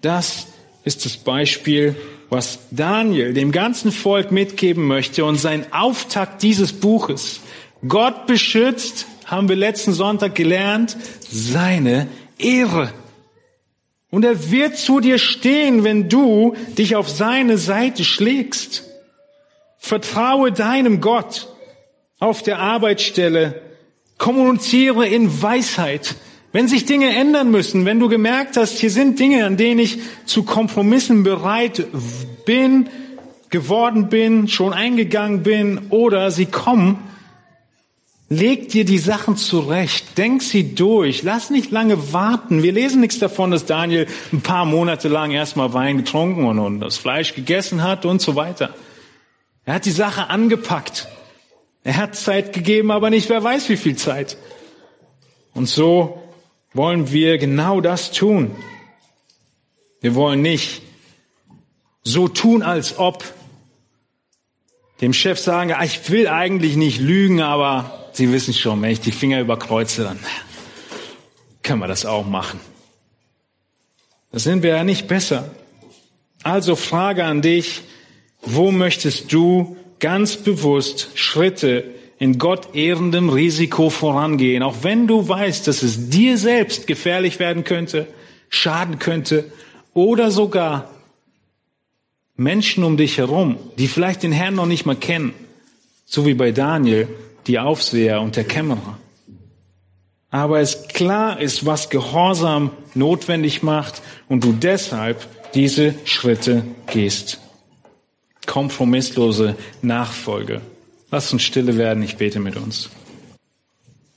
Das 0.00 0.46
ist 0.84 1.04
das 1.04 1.16
Beispiel, 1.16 1.96
was 2.30 2.60
Daniel 2.70 3.34
dem 3.34 3.52
ganzen 3.52 3.90
Volk 3.92 4.30
mitgeben 4.30 4.86
möchte 4.86 5.24
und 5.24 5.36
sein 5.36 5.72
Auftakt 5.72 6.42
dieses 6.42 6.72
Buches. 6.72 7.40
Gott 7.86 8.26
beschützt, 8.26 9.06
haben 9.26 9.48
wir 9.48 9.56
letzten 9.56 9.92
Sonntag 9.92 10.34
gelernt, 10.34 10.96
seine 11.28 12.06
Ehre. 12.38 12.92
Und 14.10 14.24
er 14.24 14.50
wird 14.50 14.76
zu 14.78 15.00
dir 15.00 15.18
stehen, 15.18 15.84
wenn 15.84 16.08
du 16.08 16.54
dich 16.78 16.96
auf 16.96 17.08
seine 17.08 17.58
Seite 17.58 18.04
schlägst. 18.04 18.84
Vertraue 19.78 20.52
deinem 20.52 21.00
Gott 21.00 21.51
auf 22.22 22.42
der 22.44 22.60
Arbeitsstelle. 22.60 23.60
Kommuniziere 24.16 25.08
in 25.08 25.42
Weisheit. 25.42 26.14
Wenn 26.52 26.68
sich 26.68 26.84
Dinge 26.84 27.16
ändern 27.16 27.50
müssen, 27.50 27.84
wenn 27.84 27.98
du 27.98 28.08
gemerkt 28.08 28.56
hast, 28.56 28.78
hier 28.78 28.90
sind 28.90 29.18
Dinge, 29.18 29.44
an 29.44 29.56
denen 29.56 29.80
ich 29.80 29.98
zu 30.24 30.44
Kompromissen 30.44 31.24
bereit 31.24 31.84
bin, 32.44 32.88
geworden 33.50 34.08
bin, 34.08 34.46
schon 34.46 34.72
eingegangen 34.72 35.42
bin 35.42 35.86
oder 35.90 36.30
sie 36.30 36.46
kommen, 36.46 36.98
Leg 38.28 38.70
dir 38.70 38.86
die 38.86 38.96
Sachen 38.96 39.36
zurecht, 39.36 40.16
denk 40.16 40.42
sie 40.42 40.74
durch, 40.74 41.22
lass 41.22 41.50
nicht 41.50 41.70
lange 41.70 42.14
warten. 42.14 42.62
Wir 42.62 42.72
lesen 42.72 43.02
nichts 43.02 43.18
davon, 43.18 43.50
dass 43.50 43.66
Daniel 43.66 44.06
ein 44.32 44.40
paar 44.40 44.64
Monate 44.64 45.08
lang 45.08 45.32
erstmal 45.32 45.74
Wein 45.74 45.98
getrunken 45.98 46.46
und, 46.46 46.58
und 46.58 46.80
das 46.80 46.96
Fleisch 46.96 47.34
gegessen 47.34 47.82
hat 47.82 48.06
und 48.06 48.22
so 48.22 48.34
weiter. 48.34 48.74
Er 49.66 49.74
hat 49.74 49.84
die 49.84 49.90
Sache 49.90 50.30
angepackt. 50.30 51.08
Er 51.84 51.96
hat 51.96 52.14
Zeit 52.16 52.52
gegeben, 52.52 52.90
aber 52.90 53.10
nicht 53.10 53.28
wer 53.28 53.42
weiß 53.42 53.68
wie 53.68 53.76
viel 53.76 53.96
Zeit. 53.96 54.36
Und 55.54 55.68
so 55.68 56.22
wollen 56.72 57.12
wir 57.12 57.38
genau 57.38 57.80
das 57.80 58.12
tun. 58.12 58.54
Wir 60.00 60.14
wollen 60.14 60.42
nicht 60.42 60.82
so 62.02 62.28
tun, 62.28 62.62
als 62.62 62.98
ob 62.98 63.24
dem 65.00 65.12
Chef 65.12 65.38
sagen, 65.38 65.72
ah, 65.72 65.84
ich 65.84 66.10
will 66.10 66.28
eigentlich 66.28 66.76
nicht 66.76 67.00
lügen, 67.00 67.40
aber 67.40 67.98
Sie 68.12 68.30
wissen 68.30 68.52
schon, 68.52 68.82
wenn 68.82 68.90
ich 68.90 69.00
die 69.00 69.12
Finger 69.12 69.40
überkreuze, 69.40 70.04
dann 70.04 70.18
können 71.62 71.80
wir 71.80 71.88
das 71.88 72.04
auch 72.04 72.26
machen. 72.26 72.60
Da 74.30 74.38
sind 74.38 74.62
wir 74.62 74.70
ja 74.70 74.84
nicht 74.84 75.08
besser. 75.08 75.50
Also 76.42 76.76
Frage 76.76 77.24
an 77.24 77.40
dich, 77.40 77.82
wo 78.42 78.70
möchtest 78.70 79.32
du 79.32 79.76
ganz 80.02 80.36
bewusst 80.36 81.10
Schritte 81.14 81.84
in 82.18 82.38
Gott 82.38 82.74
ehrendem 82.74 83.30
Risiko 83.30 83.88
vorangehen, 83.88 84.62
auch 84.62 84.82
wenn 84.82 85.06
du 85.06 85.28
weißt, 85.28 85.66
dass 85.66 85.82
es 85.82 86.10
dir 86.10 86.36
selbst 86.36 86.86
gefährlich 86.86 87.38
werden 87.38 87.64
könnte, 87.64 88.08
schaden 88.48 88.98
könnte 88.98 89.50
oder 89.94 90.30
sogar 90.30 90.90
Menschen 92.34 92.82
um 92.82 92.96
dich 92.96 93.18
herum, 93.18 93.56
die 93.78 93.86
vielleicht 93.86 94.24
den 94.24 94.32
Herrn 94.32 94.56
noch 94.56 94.66
nicht 94.66 94.86
mal 94.86 94.96
kennen, 94.96 95.34
so 96.04 96.26
wie 96.26 96.34
bei 96.34 96.50
Daniel, 96.50 97.08
die 97.46 97.60
Aufseher 97.60 98.22
und 98.22 98.34
der 98.36 98.44
Kämmerer. 98.44 98.98
Aber 100.30 100.60
es 100.60 100.88
klar 100.88 101.40
ist, 101.40 101.64
was 101.64 101.90
Gehorsam 101.90 102.70
notwendig 102.94 103.62
macht 103.62 104.02
und 104.28 104.42
du 104.42 104.52
deshalb 104.52 105.28
diese 105.54 105.94
Schritte 106.04 106.64
gehst. 106.86 107.41
Kompromisslose 108.46 109.56
Nachfolge. 109.82 110.60
Lass 111.10 111.32
uns 111.32 111.42
stille 111.42 111.76
werden, 111.76 112.02
ich 112.02 112.16
bete 112.16 112.40
mit 112.40 112.56
uns. 112.56 112.90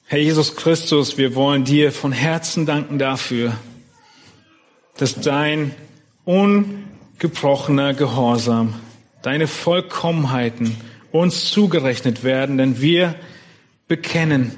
Herr 0.07 0.19
Jesus 0.19 0.55
Christus, 0.55 1.17
wir 1.17 1.35
wollen 1.35 1.63
dir 1.63 1.91
von 1.91 2.11
Herzen 2.11 2.65
danken 2.65 2.99
dafür, 2.99 3.57
dass 4.97 5.19
dein 5.19 5.71
ungebrochener 6.25 7.93
Gehorsam 7.93 8.75
deine 9.21 9.47
Vollkommenheiten 9.47 10.77
uns 11.11 11.49
zugerechnet 11.49 12.23
werden, 12.23 12.57
denn 12.57 12.79
wir 12.79 13.15
bekennen, 13.87 14.51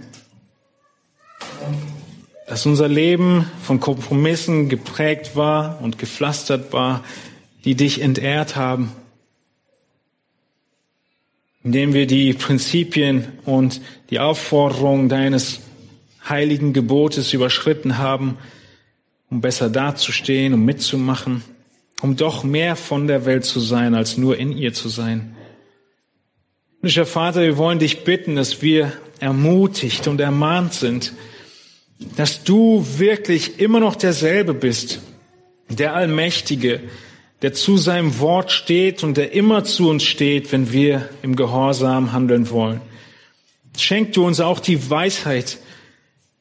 dass 2.48 2.66
unser 2.66 2.88
Leben 2.88 3.50
von 3.64 3.80
Kompromissen 3.80 4.68
geprägt 4.70 5.36
war 5.36 5.80
und 5.82 5.98
gepflastert 5.98 6.74
war, 6.74 7.04
die 7.64 7.76
dich 7.76 8.02
entehrt 8.02 8.56
haben, 8.56 8.92
indem 11.68 11.94
wir 11.94 12.08
die 12.08 12.32
Prinzipien 12.32 13.26
und 13.44 13.82
die 14.10 14.20
Aufforderungen 14.20 15.10
deines 15.10 15.60
heiligen 16.30 16.72
Gebotes 16.72 17.34
überschritten 17.34 17.98
haben, 17.98 18.38
um 19.30 19.42
besser 19.42 19.70
dazustehen, 19.70 20.54
um 20.54 20.64
mitzumachen, 20.64 21.44
um 22.02 22.16
doch 22.16 22.46
mehr 22.46 22.78
von 22.78 23.06
der 23.08 23.26
Welt 23.26 23.44
zu 23.44 23.60
sein, 23.60 23.96
als 23.96 24.16
nur 24.16 24.38
in 24.38 24.54
ihr 24.54 24.72
zu 24.72 24.88
sein. 24.88 25.36
Himmlischer 26.80 27.06
Vater, 27.06 27.42
wir 27.42 27.58
wollen 27.58 27.80
dich 27.80 28.06
bitten, 28.06 28.38
dass 28.38 28.62
wir 28.62 28.94
ermutigt 29.20 30.08
und 30.08 30.22
ermahnt 30.22 30.74
sind, 30.74 31.12
dass 32.16 32.46
du 32.46 32.88
wirklich 32.96 33.60
immer 33.60 33.82
noch 33.82 33.98
derselbe 33.98 34.54
bist, 34.54 35.02
der 35.68 35.96
Allmächtige, 35.96 36.80
der 37.42 37.54
zu 37.54 37.78
seinem 37.78 38.20
Wort 38.20 38.52
steht 38.52 39.04
und 39.04 39.18
der 39.18 39.34
immer 39.34 39.64
zu 39.64 39.90
uns 39.90 40.04
steht, 40.04 40.52
wenn 40.52 40.72
wir 40.72 41.10
im 41.22 41.36
Gehorsam 41.36 42.12
handeln 42.12 42.50
wollen. 42.50 42.82
Schenk 43.78 44.14
du 44.14 44.26
uns 44.26 44.40
auch 44.40 44.60
die 44.60 44.90
Weisheit 44.90 45.60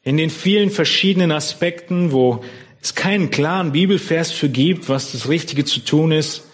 in 0.03 0.17
den 0.17 0.31
vielen 0.31 0.71
verschiedenen 0.71 1.33
Aspekten, 1.33 2.13
wo 2.13 2.43
es 2.81 2.95
keinen 2.95 3.31
klaren 3.31 3.73
Bibelvers 3.73 4.31
für 4.31 4.49
gibt, 4.49 4.89
was 4.89 5.13
das 5.13 5.29
Richtige 5.29 5.65
zu 5.65 5.81
tun 5.81 6.13
ist, 6.13 6.45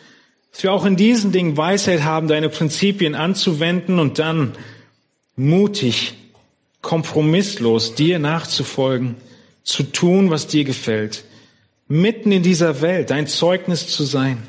dass 0.50 0.62
wir 0.62 0.72
auch 0.72 0.84
in 0.84 0.96
diesen 0.96 1.32
Dingen 1.32 1.56
Weisheit 1.56 2.02
haben, 2.02 2.28
deine 2.28 2.48
Prinzipien 2.48 3.14
anzuwenden 3.14 3.98
und 3.98 4.18
dann 4.18 4.52
mutig 5.36 6.14
kompromisslos 6.80 7.94
dir 7.94 8.18
nachzufolgen, 8.18 9.16
zu 9.62 9.84
tun, 9.84 10.30
was 10.30 10.48
dir 10.48 10.64
gefällt, 10.64 11.24
mitten 11.92 12.32
in 12.32 12.42
dieser 12.42 12.80
Welt 12.80 13.12
ein 13.12 13.26
Zeugnis 13.26 13.86
zu 13.86 14.04
sein. 14.04 14.42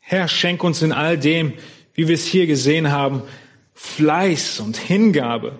Herr, 0.00 0.28
schenk 0.28 0.62
uns 0.62 0.82
in 0.82 0.92
all 0.92 1.16
dem, 1.16 1.54
wie 1.94 2.06
wir 2.06 2.14
es 2.14 2.26
hier 2.26 2.46
gesehen 2.46 2.90
haben, 2.90 3.22
Fleiß 3.72 4.60
und 4.60 4.76
Hingabe. 4.76 5.58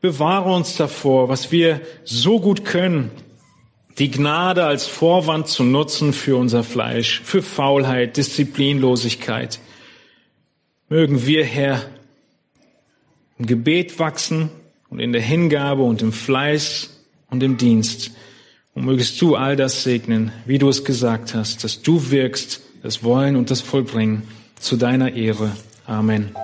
Bewahre 0.00 0.54
uns 0.54 0.76
davor, 0.76 1.28
was 1.28 1.50
wir 1.50 1.80
so 2.04 2.38
gut 2.38 2.64
können, 2.64 3.10
die 3.98 4.10
Gnade 4.10 4.64
als 4.64 4.86
Vorwand 4.86 5.48
zu 5.48 5.64
nutzen 5.64 6.12
für 6.12 6.36
unser 6.36 6.62
Fleisch, 6.62 7.20
für 7.24 7.42
Faulheit, 7.42 8.16
Disziplinlosigkeit. 8.16 9.58
Mögen 10.88 11.26
wir, 11.26 11.44
Herr, 11.44 11.82
im 13.36 13.46
Gebet 13.46 13.98
wachsen, 13.98 14.50
und 14.92 14.98
in 15.00 15.12
der 15.12 15.22
Hingabe 15.22 15.82
und 15.82 16.02
im 16.02 16.12
Fleiß 16.12 16.90
und 17.30 17.42
im 17.42 17.56
Dienst. 17.56 18.10
Und 18.74 18.86
mögest 18.86 19.20
du 19.20 19.36
all 19.36 19.54
das 19.56 19.82
segnen, 19.82 20.32
wie 20.46 20.58
du 20.58 20.68
es 20.68 20.84
gesagt 20.84 21.34
hast, 21.34 21.62
dass 21.62 21.82
du 21.82 22.10
wirkst, 22.10 22.60
das 22.82 23.04
Wollen 23.04 23.36
und 23.36 23.50
das 23.50 23.60
Vollbringen 23.60 24.22
zu 24.58 24.76
deiner 24.76 25.12
Ehre. 25.12 25.52
Amen. 25.86 26.34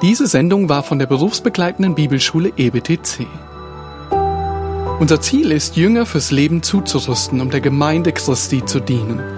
Diese 0.00 0.26
Sendung 0.28 0.68
war 0.68 0.82
von 0.82 0.98
der 0.98 1.06
berufsbegleitenden 1.06 1.94
Bibelschule 1.94 2.52
EBTC. 2.56 3.26
Unser 5.00 5.20
Ziel 5.20 5.52
ist, 5.52 5.76
Jünger 5.76 6.06
fürs 6.06 6.30
Leben 6.30 6.62
zuzurüsten, 6.62 7.40
um 7.40 7.50
der 7.50 7.60
Gemeinde 7.60 8.12
Christi 8.12 8.64
zu 8.64 8.80
dienen. 8.80 9.37